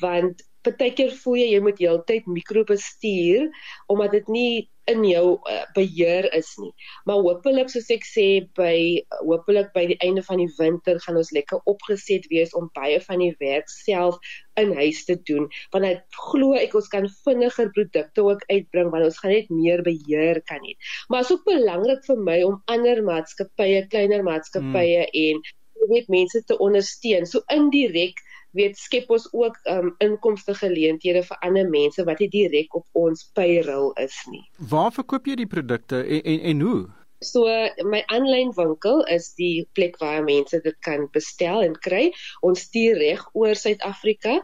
want 0.00 0.44
partykeer 0.66 1.14
voel 1.22 1.40
jy 1.40 1.46
jy 1.54 1.60
moet 1.64 1.80
heeltyd 1.82 2.26
mikrobestuur 2.38 3.48
omdat 3.86 4.18
dit 4.18 4.28
nie 4.34 4.52
in 4.90 5.04
jou 5.06 5.24
uh, 5.36 5.62
beheer 5.76 6.28
is 6.36 6.50
nie. 6.60 6.72
Maar 7.08 7.22
hopelik 7.26 7.70
soos 7.72 7.90
ek 7.94 8.06
sê 8.08 8.26
by 8.58 8.74
hopelik 9.20 9.70
by 9.76 9.84
die 9.92 9.98
einde 10.04 10.24
van 10.26 10.42
die 10.42 10.50
winter 10.58 11.00
gaan 11.04 11.20
ons 11.20 11.32
lekker 11.36 11.62
opgeset 11.70 12.28
wees 12.32 12.54
om 12.58 12.70
baie 12.76 13.00
van 13.04 13.22
die 13.24 13.34
werk 13.42 13.70
self 13.72 14.18
in 14.58 14.72
huis 14.74 15.04
te 15.06 15.14
doen 15.28 15.46
want 15.74 15.86
ek 15.86 16.00
glo 16.30 16.56
ek 16.58 16.74
ons 16.78 16.88
kan 16.90 17.06
vinniger 17.26 17.70
produkte 17.76 18.24
ook 18.26 18.42
uitbring 18.48 18.90
want 18.94 19.06
ons 19.06 19.20
gaan 19.22 19.34
net 19.36 19.52
meer 19.52 19.84
beheer 19.86 20.42
kan 20.48 20.64
hê. 20.64 20.74
Maar 21.08 21.26
is 21.26 21.32
ook 21.34 21.46
belangrik 21.48 22.02
vir 22.08 22.24
my 22.30 22.40
om 22.46 22.58
ander 22.72 23.04
maatskappye, 23.06 23.86
kleiner 23.92 24.24
maatskappye 24.26 25.04
hmm. 25.04 25.14
en 25.24 25.88
weet 25.88 26.08
mense 26.12 26.42
te 26.44 26.56
ondersteun. 26.58 27.26
So 27.26 27.44
indirek 27.54 28.18
weet 28.56 28.78
skep 28.78 29.10
ons 29.10 29.28
ook 29.32 29.58
um, 29.70 29.90
inkomste 30.04 30.54
geleenthede 30.54 31.22
vir 31.26 31.40
ander 31.44 31.68
mense 31.70 32.04
wat 32.04 32.22
nie 32.22 32.30
direk 32.32 32.74
op 32.74 32.86
ons 32.92 33.26
payroll 33.34 33.92
is 34.02 34.16
nie. 34.30 34.44
Waar 34.70 34.92
verkoop 34.94 35.28
jy 35.28 35.40
die 35.42 35.50
produkte 35.50 36.04
en 36.04 36.22
en, 36.24 36.40
en 36.52 36.64
hoe? 36.66 36.80
So 37.18 37.50
my 37.82 38.04
aanlyn 38.14 38.52
winkel 38.54 39.00
is 39.10 39.32
die 39.34 39.66
plek 39.74 39.96
waar 39.98 40.22
mense 40.22 40.60
dit 40.62 40.76
kan 40.86 41.08
bestel 41.10 41.64
en 41.66 41.74
kry. 41.86 42.12
Ons 42.46 42.68
stuur 42.68 43.00
reg 43.02 43.24
oor 43.34 43.58
Suid-Afrika 43.58 44.36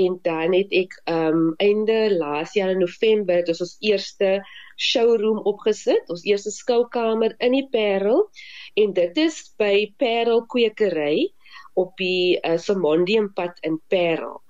en 0.00 0.18
dan 0.26 0.56
het 0.56 0.74
ek 0.74 0.96
um 1.12 1.52
einde 1.62 2.00
laas 2.16 2.56
jaar 2.58 2.74
in 2.74 2.82
November 2.82 3.46
dis 3.46 3.62
ons 3.62 3.76
eerste 3.78 4.40
showroom 4.76 5.38
opgesit, 5.46 6.10
ons 6.10 6.26
eerste 6.26 6.50
skoukamer 6.50 7.36
in 7.38 7.54
die 7.54 7.68
Parel 7.70 8.26
en 8.74 8.92
dit 8.98 9.22
is 9.22 9.38
by 9.62 9.86
Parel 10.02 10.42
Kwekery 10.50 11.30
op 11.76 11.96
die 12.00 12.38
uh, 12.40 12.56
Simondium 12.56 13.32
pad 13.32 13.58
in 13.60 13.80
Parel. 13.92 14.42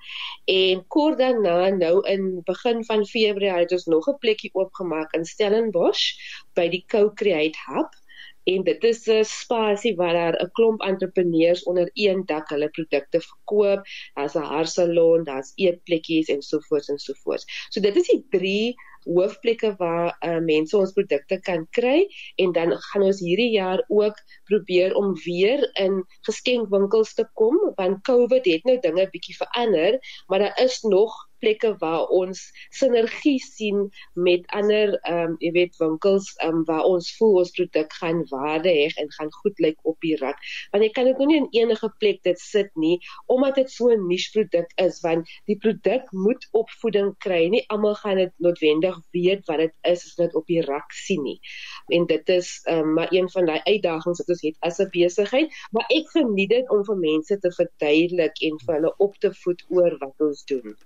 En 0.44 0.86
kort 0.86 1.18
daarna 1.18 1.68
nou 1.74 2.00
in 2.08 2.40
begin 2.44 2.84
van 2.84 3.06
Februarie 3.06 3.66
het 3.66 3.72
ons 3.72 3.86
nog 3.90 4.08
'n 4.08 4.18
plekkie 4.18 4.54
oopgemaak 4.54 5.12
in 5.12 5.24
Stellenbosch 5.24 6.14
by 6.54 6.68
die 6.68 6.84
Co-Create 6.86 7.58
Hub 7.66 7.90
en 8.46 8.62
dit 8.62 8.84
is 8.84 9.06
'n 9.10 9.24
spasie 9.24 9.96
waar 9.96 10.12
daar 10.12 10.36
'n 10.42 10.50
klomp 10.52 10.80
entrepreneurs 10.80 11.62
onder 11.62 11.90
een 11.92 12.22
dak 12.26 12.48
hulle 12.48 12.68
produkte 12.68 13.20
verkoop. 13.20 13.80
Daar's 14.14 14.34
'n 14.34 14.48
haarsalon, 14.52 15.24
daar's 15.24 15.52
eetplekkies 15.54 16.28
en 16.28 16.42
so 16.42 16.58
voort 16.58 16.88
en 16.88 16.98
so 16.98 17.12
voort. 17.22 17.44
So 17.68 17.80
dit 17.80 17.96
is 17.96 18.06
die 18.06 18.26
drie 18.30 18.74
hoofplekke 19.06 19.72
waar 19.78 20.16
uh, 20.20 20.38
mense 20.44 20.76
ons 20.76 20.92
produkte 20.96 21.38
kan 21.46 21.66
kry 21.78 22.06
en 22.42 22.52
dan 22.52 22.74
gaan 22.90 23.06
ons 23.08 23.22
hierdie 23.22 23.50
jaar 23.54 23.84
ook 23.88 24.18
probeer 24.50 24.94
om 24.98 25.14
weer 25.24 25.62
in 25.80 26.02
geskenkwinkels 26.28 27.14
te 27.14 27.26
kom 27.38 27.56
want 27.78 28.02
COVID 28.08 28.44
het 28.50 28.68
nou 28.68 28.78
dinge 28.82 29.08
bietjie 29.14 29.38
verander 29.38 29.98
maar 30.26 30.44
daar 30.44 30.60
is 30.64 30.82
nog 30.82 31.25
plekke 31.40 31.74
waar 31.80 32.06
ons 32.14 32.40
sinergie 32.70 33.38
sien 33.42 33.90
met 34.14 34.46
ander 34.56 34.94
ehm 35.02 35.32
um, 35.32 35.36
jy 35.40 35.52
weet 35.56 35.78
winkels 35.80 36.32
ehm 36.36 36.60
um, 36.60 36.64
waar 36.68 36.84
ons 36.88 37.10
voel 37.18 37.40
ons 37.42 37.52
produk 37.58 37.92
gaan 38.00 38.22
waarde 38.30 38.72
hê 38.72 38.88
en 39.02 39.12
gaan 39.18 39.32
goed 39.42 39.58
lyk 39.58 39.78
op 39.82 40.00
die 40.00 40.16
rak. 40.20 40.40
Want 40.72 40.84
jy 40.84 40.90
kan 40.96 41.08
dit 41.10 41.18
nou 41.18 41.28
nie 41.30 41.40
in 41.42 41.48
enige 41.62 41.90
plek 42.00 42.22
dit 42.22 42.40
sit 42.40 42.70
nie 42.74 42.98
omdat 43.32 43.60
dit 43.60 43.70
so 43.70 43.90
'n 43.92 44.06
niche 44.08 44.30
produk 44.32 44.72
is 44.86 45.00
want 45.02 45.28
die 45.46 45.58
produk 45.58 46.12
moet 46.12 46.48
opvoeding 46.52 47.14
kry. 47.18 47.46
Nie 47.48 47.64
almal 47.68 47.94
gaan 47.94 48.16
dit 48.16 48.32
noodwendig 48.38 48.98
weet 49.12 49.46
wat 49.46 49.58
dit 49.58 49.74
is 49.82 50.04
as 50.06 50.14
dit 50.16 50.34
op 50.34 50.46
die 50.46 50.62
rak 50.62 50.92
sien 50.92 51.22
nie. 51.22 51.40
En 51.88 52.06
dit 52.06 52.28
is 52.28 52.60
ehm 52.64 52.78
um, 52.78 52.94
maar 52.96 53.12
een 53.12 53.30
van 53.30 53.46
daai 53.46 53.60
uitdagings 53.64 54.18
wat 54.18 54.28
ons 54.28 54.42
het 54.42 54.56
as 54.60 54.78
'n 54.80 54.88
besigheid, 54.90 55.52
maar 55.70 55.84
ek 55.88 56.06
geniet 56.10 56.50
dit 56.50 56.70
om 56.70 56.84
vir 56.84 56.96
mense 56.96 57.38
te 57.38 57.50
verduidelik 57.52 58.40
en 58.48 58.58
vir 58.64 58.74
hulle 58.74 58.92
op 59.06 59.18
te 59.18 59.30
voed 59.42 59.64
oor 59.68 59.98
wat 59.98 60.26
ons 60.28 60.44
doen. 60.44 60.76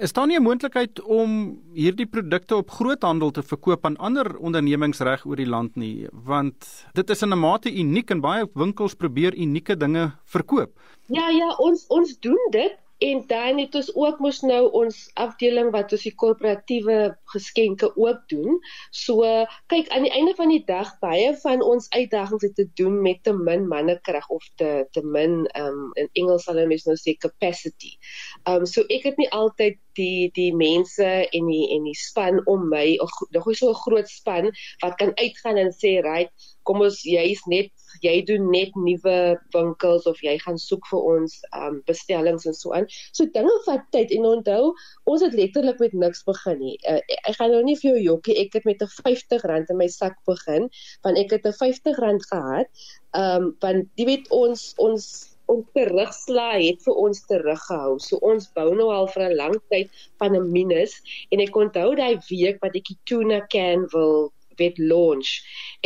Is 0.00 0.14
daar 0.16 0.26
nie 0.26 0.38
'n 0.38 0.42
moontlikheid 0.42 1.00
om 1.02 1.60
hierdie 1.76 2.06
produkte 2.06 2.56
op 2.56 2.70
groothandel 2.70 3.30
te 3.30 3.42
verkoop 3.42 3.84
aan 3.84 3.96
ander 3.96 4.36
ondernemings 4.38 5.00
reg 5.00 5.26
oor 5.26 5.36
die 5.36 5.46
land 5.46 5.76
nie, 5.76 6.08
want 6.12 6.86
dit 6.92 7.10
is 7.10 7.22
in 7.22 7.32
'n 7.32 7.38
mate 7.38 7.68
uniek 7.68 8.10
en 8.10 8.20
baie 8.20 8.48
winkels 8.54 8.94
probeer 8.94 9.36
unieke 9.36 9.76
dinge 9.76 10.12
verkoop. 10.24 10.72
Ja 11.06 11.28
ja, 11.28 11.54
ons 11.58 11.84
ons 11.88 12.18
doen 12.18 12.38
dit 12.50 12.78
En 13.00 13.22
dan 13.26 13.58
het 13.58 13.74
ons 13.78 13.88
ook 13.96 14.18
mos 14.20 14.40
nou 14.44 14.60
ons 14.76 14.96
afdeling 15.14 15.70
wat 15.72 15.92
ons 15.96 16.02
die 16.04 16.12
korporatiewe 16.22 16.98
geskenke 17.32 17.88
ook 17.96 18.26
doen. 18.28 18.58
So 18.92 19.24
kyk 19.72 19.88
aan 19.88 20.04
die 20.04 20.12
einde 20.12 20.34
van 20.36 20.52
die 20.52 20.62
dag 20.68 20.92
baie 21.00 21.30
van 21.40 21.64
ons 21.64 21.88
uitdagings 21.96 22.44
het 22.44 22.54
te 22.58 22.68
doen 22.76 23.00
met 23.02 23.22
te 23.24 23.32
min 23.32 23.64
mannekrag 23.68 24.28
of 24.28 24.44
te 24.60 24.84
te 24.92 25.04
min 25.16 25.46
um 25.56 25.88
in 26.02 26.10
Engels 26.12 26.44
sal 26.44 26.60
hulle 26.60 26.80
nou 26.84 26.98
sê 27.00 27.16
capacity. 27.16 27.96
Um 28.44 28.68
so 28.68 28.84
ek 28.92 29.08
het 29.08 29.20
nie 29.22 29.30
altyd 29.32 29.80
die 29.96 30.28
die 30.36 30.52
mense 30.54 31.08
en 31.08 31.48
die 31.48 31.66
en 31.74 31.88
die 31.88 31.96
span 31.96 32.44
om 32.52 32.68
my 32.68 32.98
nog 33.32 33.48
so 33.56 33.70
'n 33.70 33.82
groot 33.84 34.08
span 34.08 34.52
wat 34.84 35.00
kan 35.00 35.16
uitgaan 35.16 35.56
en 35.56 35.72
sê 35.72 36.00
right 36.04 36.30
kom 36.62 36.84
ons 36.84 37.00
jy's 37.02 37.42
net 37.46 37.72
jy 38.04 38.22
doen 38.28 38.50
net 38.50 38.74
nuwe 38.76 39.16
winkels 39.54 40.06
of 40.10 40.20
jy 40.24 40.36
gaan 40.44 40.58
soek 40.58 40.86
vir 40.90 41.06
ons 41.14 41.36
um 41.56 41.80
bestellings 41.88 42.46
en 42.46 42.56
so 42.56 42.74
aan. 42.76 42.88
So 43.12 43.26
dinge 43.34 43.56
vat 43.66 43.86
tyd 43.94 44.14
en 44.16 44.28
onthou, 44.34 44.74
ons 45.10 45.24
het 45.24 45.36
letterlik 45.38 45.80
met 45.80 45.96
niks 46.04 46.24
begin 46.28 46.58
nie. 46.60 46.76
Uh, 46.88 47.00
ek 47.28 47.40
gaan 47.40 47.52
nou 47.54 47.62
nie 47.66 47.76
vir 47.80 47.92
jou 47.92 48.04
jokkie, 48.04 48.38
ek 48.44 48.54
het 48.58 48.68
met 48.68 48.82
'n 48.82 48.88
R50 48.88 49.70
in 49.70 49.76
my 49.76 49.88
sak 49.88 50.16
begin, 50.26 50.70
want 51.04 51.18
ek 51.18 51.30
het 51.30 51.46
'n 51.46 51.52
R50 51.52 52.24
gehad. 52.30 52.68
Um 53.14 53.56
want 53.60 53.88
jy 53.96 54.06
weet 54.06 54.30
ons 54.30 54.74
ons 54.78 55.30
ons 55.50 55.66
terugslag 55.74 56.60
het 56.62 56.82
vir 56.84 56.98
ons 57.04 57.22
teruggehou. 57.30 57.98
So 58.02 58.18
ons 58.26 58.48
bou 58.56 58.68
nou 58.74 58.90
al 58.94 59.08
vir 59.14 59.24
'n 59.28 59.36
lang 59.36 59.56
tyd 59.70 59.88
van 60.22 60.36
'n 60.36 60.52
minus 60.52 61.00
en 61.32 61.40
ek 61.40 61.56
onthou 61.56 61.94
daai 61.96 62.18
week 62.30 62.60
wat 62.62 62.76
ek 62.76 62.86
die 62.92 63.00
tuna 63.04 63.40
can 63.50 63.86
wil 63.94 64.32
wet 64.60 64.78
launch 64.78 65.32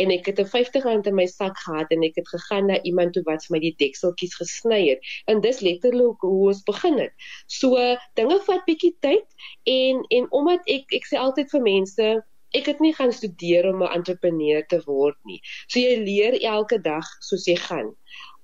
en 0.01 0.11
ek 0.11 0.29
het 0.31 0.39
'n 0.43 0.45
R50 0.45 1.07
in 1.09 1.15
my 1.15 1.25
sak 1.31 1.57
gehad 1.65 1.91
en 1.95 2.03
ek 2.03 2.19
het 2.21 2.29
gegaan 2.29 2.67
na 2.71 2.81
iemand 2.81 3.13
toe 3.13 3.23
wat 3.25 3.45
vir 3.45 3.55
my 3.55 3.61
die 3.63 3.75
dekseltjies 3.79 4.35
gesny 4.41 4.81
het 4.89 5.11
en 5.31 5.41
dis 5.41 5.63
letterlik 5.65 6.21
hoe 6.21 6.47
ons 6.51 6.63
begin 6.63 6.99
het. 6.99 7.13
So 7.47 7.75
dinge 8.19 8.39
vat 8.47 8.65
bietjie 8.69 8.95
tyd 8.99 9.27
en 9.63 10.03
en 10.09 10.31
omdat 10.31 10.61
ek 10.67 10.93
ek 10.99 11.07
sê 11.11 11.17
altyd 11.17 11.51
vir 11.51 11.61
mense 11.61 12.07
ek 12.55 12.69
het 12.71 12.79
nie 12.79 12.93
gaan 12.95 13.11
studeer 13.11 13.67
om 13.71 13.83
'n 13.83 13.95
entrepreneur 13.99 14.63
te 14.67 14.81
word 14.85 15.17
nie. 15.25 15.41
So 15.67 15.79
jy 15.79 15.95
leer 16.03 16.39
elke 16.41 16.79
dag 16.81 17.05
soos 17.19 17.45
jy 17.45 17.55
gaan. 17.55 17.95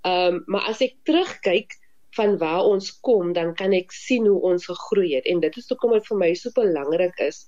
Ehm 0.03 0.35
um, 0.35 0.43
maar 0.47 0.67
as 0.69 0.81
ek 0.81 0.95
terugkyk 1.03 1.77
van 2.15 2.37
waar 2.37 2.65
ons 2.67 2.99
kom, 2.99 3.33
dan 3.33 3.53
kan 3.55 3.73
ek 3.73 3.91
sien 3.91 4.25
hoe 4.27 4.41
ons 4.41 4.65
gegroei 4.65 5.15
het 5.15 5.25
en 5.25 5.39
dit 5.39 5.57
is 5.57 5.69
hoekom 5.69 5.93
dit 5.95 6.07
vir 6.07 6.17
my 6.17 6.33
so 6.35 6.51
belangrik 6.55 7.19
is 7.19 7.45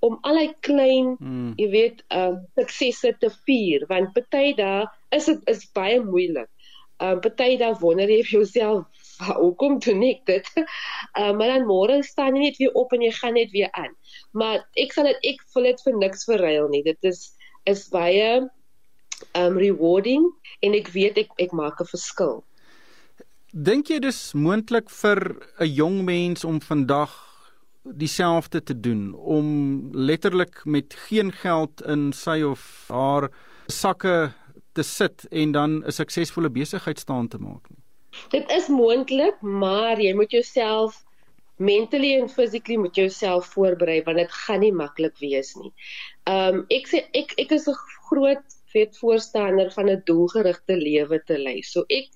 om 0.00 0.18
al 0.22 0.38
die 0.40 0.54
klein, 0.64 1.16
mm. 1.18 1.52
jy 1.60 1.68
weet, 1.74 2.00
ehm 2.08 2.38
uh, 2.38 2.44
suksesse 2.58 3.12
te 3.20 3.30
vier 3.48 3.84
want 3.90 4.14
party 4.16 4.54
dae 4.56 4.86
is 5.16 5.28
dit 5.28 5.52
is 5.52 5.66
baie 5.76 6.00
moeilik. 6.04 6.48
Ehm 7.00 7.18
uh, 7.18 7.20
party 7.24 7.56
dae 7.60 7.74
wonder 7.82 8.08
jy 8.08 8.22
vir 8.24 8.40
jouself 8.40 8.86
hoekom 9.28 9.78
doen 9.84 10.02
ek 10.08 10.24
dit? 10.28 10.48
Uh, 10.56 11.32
maar 11.36 11.52
dan 11.52 11.68
môre 11.68 12.00
staan 12.06 12.38
jy 12.38 12.48
net 12.48 12.60
weer 12.62 12.76
op 12.80 12.92
en 12.96 13.04
jy 13.04 13.12
gaan 13.18 13.36
net 13.36 13.52
weer 13.52 13.72
aan. 13.72 13.92
Maar 14.32 14.64
ek 14.80 14.96
sal 14.96 15.10
dit 15.10 15.30
ek 15.34 15.44
voel 15.52 15.70
dit 15.70 15.84
vir 15.86 16.00
niks 16.04 16.26
verruil 16.28 16.68
nie. 16.72 16.84
Dit 16.86 17.12
is 17.12 17.30
is 17.68 17.88
baie 17.92 18.48
um 19.36 19.58
rewarding 19.60 20.24
en 20.64 20.74
ek 20.74 20.88
weet 20.96 21.18
ek 21.26 21.34
ek 21.38 21.52
maak 21.52 21.80
'n 21.80 21.92
verskil. 21.92 22.40
Dink 23.52 23.90
jy 23.90 23.98
dis 24.00 24.32
moontlik 24.32 24.88
vir 24.88 25.36
'n 25.60 25.66
jong 25.66 26.04
mens 26.04 26.44
om 26.44 26.60
vandag 26.60 27.29
dieselfde 27.82 28.62
te 28.62 28.80
doen 28.80 29.14
om 29.14 29.46
letterlik 29.92 30.64
met 30.64 30.94
geen 31.08 31.32
geld 31.32 31.82
in 31.82 32.12
sy 32.12 32.40
of 32.44 32.62
haar 32.88 33.30
sakke 33.66 34.32
te 34.72 34.82
sit 34.82 35.24
en 35.30 35.52
dan 35.52 35.84
'n 35.84 35.92
suksesvolle 35.92 36.50
besigheid 36.50 36.98
staan 36.98 37.28
te 37.28 37.38
maak 37.38 37.68
nie. 37.70 37.82
Dit 38.28 38.50
is 38.50 38.68
moontlik, 38.68 39.40
maar 39.40 40.00
jy 40.00 40.14
moet 40.14 40.30
jouself 40.30 41.04
mentally 41.56 42.18
en 42.20 42.28
physically 42.28 42.76
moet 42.76 42.96
jouself 42.96 43.46
voorberei 43.46 44.02
want 44.02 44.16
dit 44.16 44.32
gaan 44.32 44.60
nie 44.60 44.72
maklik 44.72 45.18
wees 45.18 45.54
nie. 45.56 45.72
Um 46.26 46.66
ek 46.68 46.88
sê 46.88 47.04
ek 47.14 47.34
ek 47.38 47.52
is 47.52 47.68
'n 47.68 47.76
groot 48.08 48.46
vet 48.72 48.98
voorstander 48.98 49.70
van 49.72 49.90
'n 49.90 50.02
doelgerigte 50.04 50.76
lewe 50.76 51.22
te 51.26 51.38
lei. 51.38 51.62
So 51.62 51.84
ek 51.88 52.08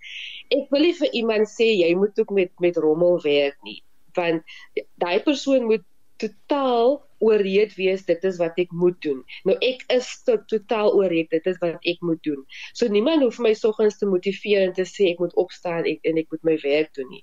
ek 0.51 0.71
wil 0.71 0.81
nie 0.81 0.95
vir 0.95 1.11
iemand 1.13 1.49
sê 1.49 1.67
jy 1.73 1.95
moet 1.95 2.19
ook 2.19 2.31
met 2.31 2.53
met 2.61 2.77
rommel 2.77 3.21
werk 3.23 3.59
nie 3.63 3.84
want 4.19 4.57
daai 5.03 5.19
persoon 5.25 5.69
moet 5.71 5.85
totaal 6.23 7.03
ooreed 7.25 7.73
wees 7.79 8.05
dit 8.05 8.25
is 8.29 8.37
wat 8.41 8.59
ek 8.61 8.73
moet 8.77 8.97
doen. 9.03 9.21
Nou 9.49 9.55
ek 9.65 9.85
is 9.95 10.09
to 10.27 10.37
totaal 10.51 10.93
ooreed 10.99 11.31
dit 11.33 11.47
is 11.51 11.59
wat 11.63 11.87
ek 11.89 12.03
moet 12.05 12.21
doen. 12.27 12.43
So 12.77 12.91
niemand 12.93 13.25
hoef 13.25 13.41
my 13.43 13.55
soggens 13.57 13.97
te 14.01 14.09
motiveer 14.09 14.67
en 14.67 14.75
te 14.77 14.85
sê 14.89 15.11
ek 15.13 15.23
moet 15.23 15.35
opstaan 15.41 15.89
en, 15.89 15.99
en 16.11 16.21
ek 16.21 16.35
moet 16.35 16.45
my 16.51 16.57
werk 16.65 16.93
doen 16.99 17.09
nie. 17.13 17.23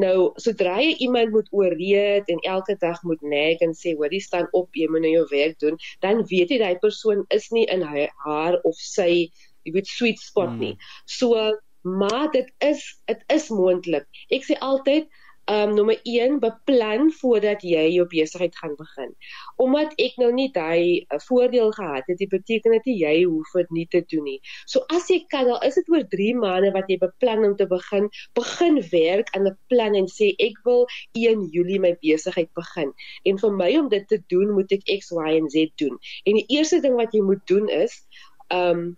Nou 0.00 0.32
sodra 0.42 0.78
jy 0.80 0.94
iemand 1.06 1.34
moet 1.36 1.50
ooreed 1.52 2.30
en 2.32 2.44
elke 2.54 2.78
dag 2.82 3.02
moet 3.08 3.22
nag 3.34 3.64
en 3.66 3.76
sê 3.78 3.96
hoor 3.98 4.14
jy 4.14 4.22
staan 4.24 4.48
op 4.58 4.70
jy 4.78 4.88
moet 4.92 5.04
nou 5.06 5.16
jou 5.18 5.26
werk 5.34 5.58
doen, 5.62 5.76
dan 6.04 6.24
weet 6.30 6.54
jy 6.54 6.62
daai 6.62 6.78
persoon 6.82 7.26
is 7.34 7.50
nie 7.54 7.66
in 7.72 7.84
hy, 7.86 8.08
haar 8.24 8.58
of 8.68 8.78
sy 8.78 9.10
jy 9.62 9.76
weet 9.76 9.90
sweet 9.90 10.22
spot 10.22 10.56
nie. 10.56 10.74
Hmm. 10.74 10.96
So 11.06 11.52
maar 11.82 12.30
dit 12.30 12.46
is 12.62 12.82
dit 13.10 13.22
is 13.34 13.48
moontlik. 13.50 14.06
Ek 14.30 14.46
sê 14.46 14.56
altyd 14.62 15.10
um 15.50 15.74
nommer 15.74 15.98
1 16.02 16.38
beplan 16.38 17.10
voordat 17.12 17.62
jy 17.66 17.88
jou 17.96 18.06
besigheid 18.06 18.54
gaan 18.56 18.74
begin. 18.78 19.10
Omdat 19.56 19.96
ek 19.98 20.14
nou 20.22 20.30
nie 20.34 20.48
daai 20.54 21.02
uh, 21.02 21.18
voordeel 21.26 21.72
gehad 21.74 22.06
het, 22.06 22.18
dit 22.18 22.30
beteken 22.30 22.76
dit 22.78 22.90
jy 23.02 23.14
hoef 23.24 23.50
dit 23.58 23.70
nie 23.74 23.86
te 23.90 24.04
doen 24.06 24.22
nie. 24.28 24.38
So 24.70 24.86
as 24.94 25.10
jy 25.10 25.22
kan, 25.32 25.50
al 25.50 25.60
is 25.66 25.78
dit 25.80 25.90
oor 25.90 26.06
3 26.14 26.38
maande 26.38 26.72
wat 26.76 26.90
jy 26.92 27.00
beplan 27.02 27.44
om 27.48 27.56
te 27.58 27.66
begin, 27.66 28.08
begin 28.38 28.78
werk 28.92 29.34
aan 29.34 29.50
'n 29.50 29.58
plan 29.66 29.98
en 29.98 30.06
sê 30.06 30.30
ek 30.38 30.62
wil 30.64 30.86
1 31.18 31.48
Julie 31.50 31.80
my 31.82 31.96
besigheid 32.00 32.50
begin. 32.54 32.94
En 33.26 33.38
vir 33.38 33.52
my 33.52 33.70
om 33.78 33.88
dit 33.88 34.08
te 34.08 34.22
doen, 34.28 34.54
moet 34.54 34.70
ek 34.72 34.86
X, 34.98 35.10
Y 35.10 35.36
en 35.42 35.50
Z 35.50 35.74
doen. 35.76 35.98
En 36.24 36.38
die 36.38 36.46
eerste 36.48 36.80
ding 36.80 36.94
wat 36.94 37.12
jy 37.12 37.22
moet 37.22 37.42
doen 37.46 37.68
is 37.68 38.02
um 38.48 38.96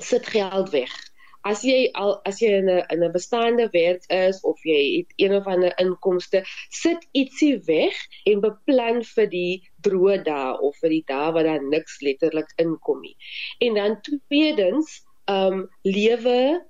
sit 0.00 0.26
geld 0.26 0.70
weg 0.70 1.03
as 1.44 1.62
jy 1.66 1.90
al 2.00 2.16
as 2.24 2.40
jy 2.40 2.50
in 2.58 2.68
'n 2.72 2.82
in 2.92 3.04
'n 3.04 3.12
bestaande 3.12 3.68
werk 3.72 4.04
is 4.08 4.40
of 4.40 4.60
jy 4.64 4.82
het 4.96 5.12
een 5.16 5.34
of 5.36 5.46
ander 5.46 5.72
inkomste, 5.78 6.44
sit 6.70 7.06
ietsie 7.12 7.58
weg 7.66 7.96
en 8.24 8.40
beplan 8.40 9.02
vir 9.04 9.26
die 9.26 9.62
droë 9.86 10.22
dae 10.24 10.58
of 10.60 10.76
vir 10.80 10.90
die 10.90 11.04
dae 11.06 11.32
wat 11.32 11.44
daar 11.44 11.62
niks 11.62 12.00
letterlik 12.00 12.52
inkom 12.56 13.00
nie. 13.00 13.16
En 13.60 13.74
dan 13.74 14.00
tweedens, 14.00 15.04
um 15.28 15.68
lewe 15.82 16.64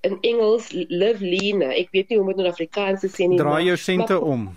in 0.00 0.18
Engels 0.20 0.70
live 0.72 1.24
lean. 1.24 1.62
Ek 1.62 1.90
weet 1.90 2.08
nie 2.08 2.18
hoe 2.18 2.26
om 2.26 2.32
dit 2.32 2.44
in 2.44 2.50
Afrikaans 2.50 3.00
te 3.00 3.10
sê 3.10 3.28
nie. 3.28 3.38
Draai 3.38 3.64
jou 3.64 3.76
sente 3.76 4.18
om. 4.20 4.48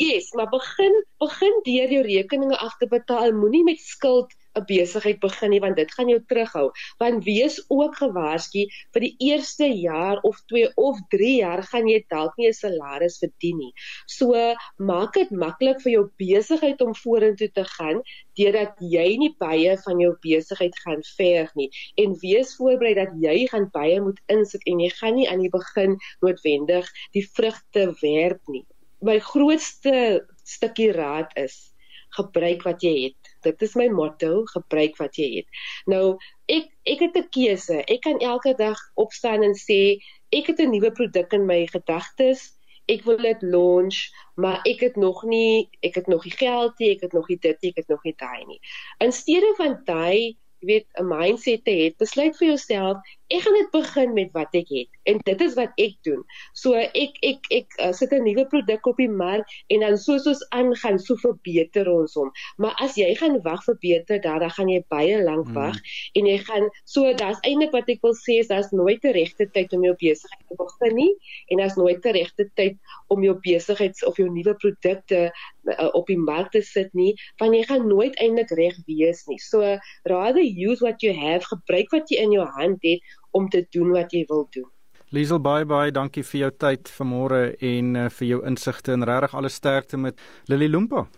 Yes, 0.00 0.32
maar 0.32 0.48
begin 0.48 0.94
begin 1.20 1.58
deur 1.66 1.90
jou 1.92 2.04
rekeninge 2.06 2.56
af 2.56 2.76
te 2.80 2.88
betaal. 2.88 3.32
Moenie 3.36 3.64
met 3.64 3.80
skuld 3.84 4.32
'n 4.60 4.66
besigheid 4.68 5.20
begin 5.20 5.50
nie 5.50 5.60
want 5.64 5.76
dit 5.76 5.90
gaan 5.96 6.08
jou 6.12 6.20
terughou. 6.32 6.70
Want 6.98 7.24
wees 7.24 7.58
ook 7.68 7.96
gewaarsku 7.96 8.66
vir 8.94 9.06
die 9.06 9.14
eerste 9.30 9.66
jaar 9.66 10.20
of 10.22 10.40
2 10.52 10.72
of 10.76 10.98
3 11.10 11.34
jaar 11.40 11.62
gaan 11.62 11.88
jy 11.88 12.00
dalk 12.08 12.36
nie 12.36 12.48
'n 12.48 12.58
salaris 12.60 13.18
verdien 13.18 13.58
nie. 13.58 13.72
So 14.06 14.54
maak 14.78 15.14
dit 15.14 15.30
maklik 15.30 15.80
vir 15.84 15.92
jou 15.92 16.04
besigheid 16.18 16.80
om 16.80 16.94
vorentoe 16.94 17.48
te 17.48 17.64
gaan 17.64 18.02
deurdat 18.38 18.76
jy 18.80 19.16
nie 19.20 19.34
baie 19.38 19.76
van 19.84 20.00
jou 20.00 20.12
besigheid 20.22 20.76
gaan 20.84 21.02
verg 21.16 21.54
nie 21.56 21.70
en 21.96 22.16
wees 22.22 22.56
voorberei 22.56 22.94
dat 22.94 23.14
jy 23.20 23.46
gaan 23.52 23.68
baie 23.72 24.00
moet 24.00 24.20
insit 24.28 24.62
en 24.66 24.80
jy 24.80 24.90
gaan 25.00 25.16
nie 25.18 25.28
aan 25.28 25.42
die 25.44 25.52
begin 25.52 25.98
noodwendig 26.24 26.88
die 27.16 27.26
vrugte 27.36 27.90
werp 28.02 28.40
nie. 28.48 28.64
My 29.02 29.18
grootste 29.18 30.26
stukkie 30.44 30.92
raad 30.92 31.32
is 31.36 31.70
gebruik 32.16 32.64
wat 32.66 32.82
jy 32.82 32.94
het 33.06 33.19
dit 33.42 33.62
is 33.62 33.74
my 33.74 33.88
motto, 33.88 34.44
gebruik 34.52 34.96
wat 35.00 35.16
jy 35.16 35.28
het. 35.40 35.60
Nou, 35.86 36.18
ek 36.46 36.70
ek 36.84 37.04
het 37.06 37.16
'n 37.16 37.28
keuse. 37.36 37.82
Ek 37.86 38.00
kan 38.06 38.18
elke 38.18 38.54
dag 38.54 38.78
opstaan 38.94 39.42
en 39.42 39.54
sê 39.54 39.98
ek 40.32 40.46
het 40.46 40.60
'n 40.60 40.70
nuwe 40.70 40.92
produk 40.92 41.32
in 41.32 41.46
my 41.46 41.66
gedagtes. 41.66 42.56
Ek 42.88 43.04
wil 43.04 43.16
dit 43.16 43.42
launch, 43.42 44.10
maar 44.34 44.60
ek 44.64 44.80
het 44.80 44.96
nog 44.96 45.22
nie 45.22 45.68
ek 45.80 45.94
het 45.94 46.06
nog 46.06 46.24
nie 46.24 46.36
geld 46.36 46.78
nie, 46.78 46.90
ek 46.90 47.00
het 47.00 47.12
nog 47.12 47.28
nie 47.28 47.38
dit 47.38 47.56
nie, 47.62 47.70
ek 47.70 47.76
het 47.76 47.88
nog 47.88 48.04
nie 48.04 48.14
daai 48.16 48.44
nie. 48.46 48.60
In 48.98 49.12
steede 49.12 49.54
van 49.56 49.80
daai 49.84 50.36
jy 50.60 50.66
weet 50.66 50.86
'n 51.00 51.08
mindset 51.08 51.64
te 51.64 51.70
hê, 51.70 51.96
besluit 51.96 52.36
vir 52.36 52.48
jouself, 52.48 52.98
ek 53.30 53.44
gaan 53.44 53.56
net 53.56 53.70
begin 53.74 54.14
met 54.14 54.32
wat 54.34 54.54
ek 54.58 54.70
het 54.74 54.88
en 55.10 55.20
dit 55.26 55.42
is 55.46 55.54
wat 55.58 55.74
ek 55.78 55.96
doen. 56.06 56.22
So 56.58 56.74
ek 56.74 57.18
ek 57.26 57.46
ek 57.54 57.76
uh, 57.78 57.92
sit 57.96 58.12
'n 58.12 58.24
nuwe 58.26 58.46
produk 58.50 58.86
op 58.86 58.98
die 58.98 59.08
mark 59.08 59.46
en 59.70 59.84
dan 59.86 59.98
soos 59.98 60.26
ons 60.26 60.42
aangaan, 60.50 60.98
so 60.98 61.16
verbeter 61.16 61.88
ons 61.90 62.14
hom. 62.18 62.30
Maar 62.58 62.74
as 62.82 62.96
jy 62.98 63.14
gaan 63.14 63.38
wag 63.46 63.62
vir 63.64 63.78
beter, 63.80 64.20
daar 64.20 64.40
dan 64.40 64.50
gaan 64.50 64.68
jy 64.68 64.82
baie 64.88 65.22
lank 65.22 65.46
hmm. 65.46 65.54
wag 65.54 65.78
hmm. 65.78 66.20
en 66.20 66.30
jy 66.32 66.38
gaan 66.48 66.68
so 66.84 67.14
daar's 67.14 67.40
eintlik 67.46 67.72
wat 67.72 67.88
ek 67.88 68.02
wil 68.02 68.16
sê 68.18 68.40
is 68.42 68.50
daar's 68.50 68.70
nooit 68.72 69.04
'n 69.04 69.14
regte 69.14 69.46
tyd 69.54 69.72
om 69.72 69.84
jou 69.84 69.94
besigheid 69.94 70.46
te 70.48 70.56
begin 70.58 70.96
nie 70.96 71.14
en 71.48 71.62
daar's 71.62 71.76
nooit 71.76 72.04
'n 72.04 72.16
regte 72.18 72.50
tyd 72.54 72.76
om 73.08 73.22
jou 73.22 73.34
besigheids 73.42 74.04
of 74.04 74.16
jou 74.16 74.28
nuwe 74.30 74.54
produkte 74.54 75.30
uh, 75.30 75.88
op 75.94 76.06
die 76.06 76.18
mark 76.18 76.50
te 76.54 76.62
sit 76.62 76.92
nie, 76.94 77.14
want 77.38 77.54
jy 77.54 77.62
gaan 77.68 77.88
nooit 77.88 78.16
eintlik 78.22 78.52
reg 78.58 78.76
wees 78.86 79.24
nie. 79.30 79.38
So 79.42 79.78
rather 80.10 80.42
use 80.42 80.84
what 80.84 81.02
you 81.02 81.14
have, 81.14 81.46
gebruik 81.50 81.90
wat 81.94 82.10
jy 82.10 82.22
in 82.24 82.36
jou 82.36 82.46
hand 82.58 82.82
het 82.86 83.04
om 83.30 83.48
te 83.48 83.66
doen 83.70 83.90
wat 83.90 84.12
jy 84.12 84.24
wil 84.28 84.46
doen. 84.50 84.68
Liesel 85.10 85.40
baie 85.42 85.64
baie 85.64 85.90
dankie 85.90 86.22
vir 86.22 86.40
jou 86.40 86.50
tyd 86.50 86.88
vanmôre 86.88 87.56
en 87.58 87.96
uh, 87.96 88.08
vir 88.08 88.28
jou 88.28 88.44
insigte 88.46 88.92
en 88.92 89.02
regtig 89.02 89.34
alle 89.34 89.48
sterkte 89.50 89.96
met 89.98 90.14
Lily 90.46 90.68
Lumpa. 90.68 91.08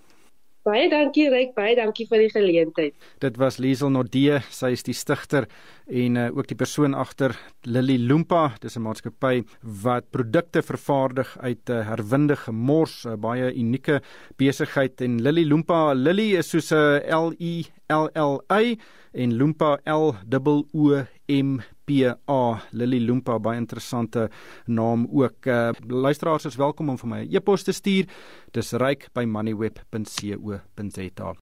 Baie 0.63 0.87
dankie 0.89 1.27
Ryk, 1.27 1.57
baie 1.57 1.75
dankie 1.75 2.07
vir 2.07 2.21
die 2.23 2.31
geleentheid. 2.31 2.95
Dit 3.19 3.37
was 3.37 3.59
Liesel 3.59 3.91
Nordee, 3.91 4.39
sy 4.49 4.71
is 4.77 4.85
die 4.87 4.95
stigter 4.95 5.49
en 5.91 6.17
uh, 6.17 6.29
ook 6.31 6.47
die 6.47 6.57
persoon 6.57 6.95
agter 6.95 7.35
Lily 7.67 7.99
Lumpa. 7.99 8.55
Dis 8.63 8.79
'n 8.79 8.87
maatskappy 8.87 9.43
wat 9.83 10.09
produkte 10.11 10.63
vervaardig 10.63 11.37
uit 11.43 11.69
uh, 11.69 11.83
herwinde 11.83 12.37
gemors, 12.37 13.05
'n 13.05 13.13
uh, 13.13 13.17
baie 13.17 13.53
unieke 13.53 14.01
besigheid 14.39 15.01
en 15.03 15.21
Lily 15.21 15.45
Lumpa, 15.45 15.93
Lily 15.95 16.39
is 16.39 16.49
soos 16.49 16.71
'n 16.73 17.03
L 17.11 17.35
E 17.39 17.65
L 17.93 18.09
L 18.15 18.41
A 18.49 18.77
en 19.13 19.37
Lumpa 19.37 19.77
L 19.85 20.17
O 20.25 20.65
O 20.73 21.05
M 21.29 21.61
P 21.85 22.09
A. 22.09 22.57
Lily 22.73 23.07
Lumpa, 23.07 23.39
baie 23.39 23.59
interessante 23.61 24.31
naam 24.67 25.07
ook. 25.11 25.47
Uh, 25.47 25.71
luisteraars 25.89 26.45
is 26.49 26.57
welkom 26.57 26.89
om 26.89 26.99
vir 26.99 27.09
my 27.09 27.23
'n 27.23 27.29
e 27.29 27.37
e-pos 27.37 27.63
te 27.63 27.73
stuur. 27.73 28.07
Dis 28.53 28.73
ryk 28.73 29.09
by 29.15 29.25
moneyweb.co.za. 29.25 31.35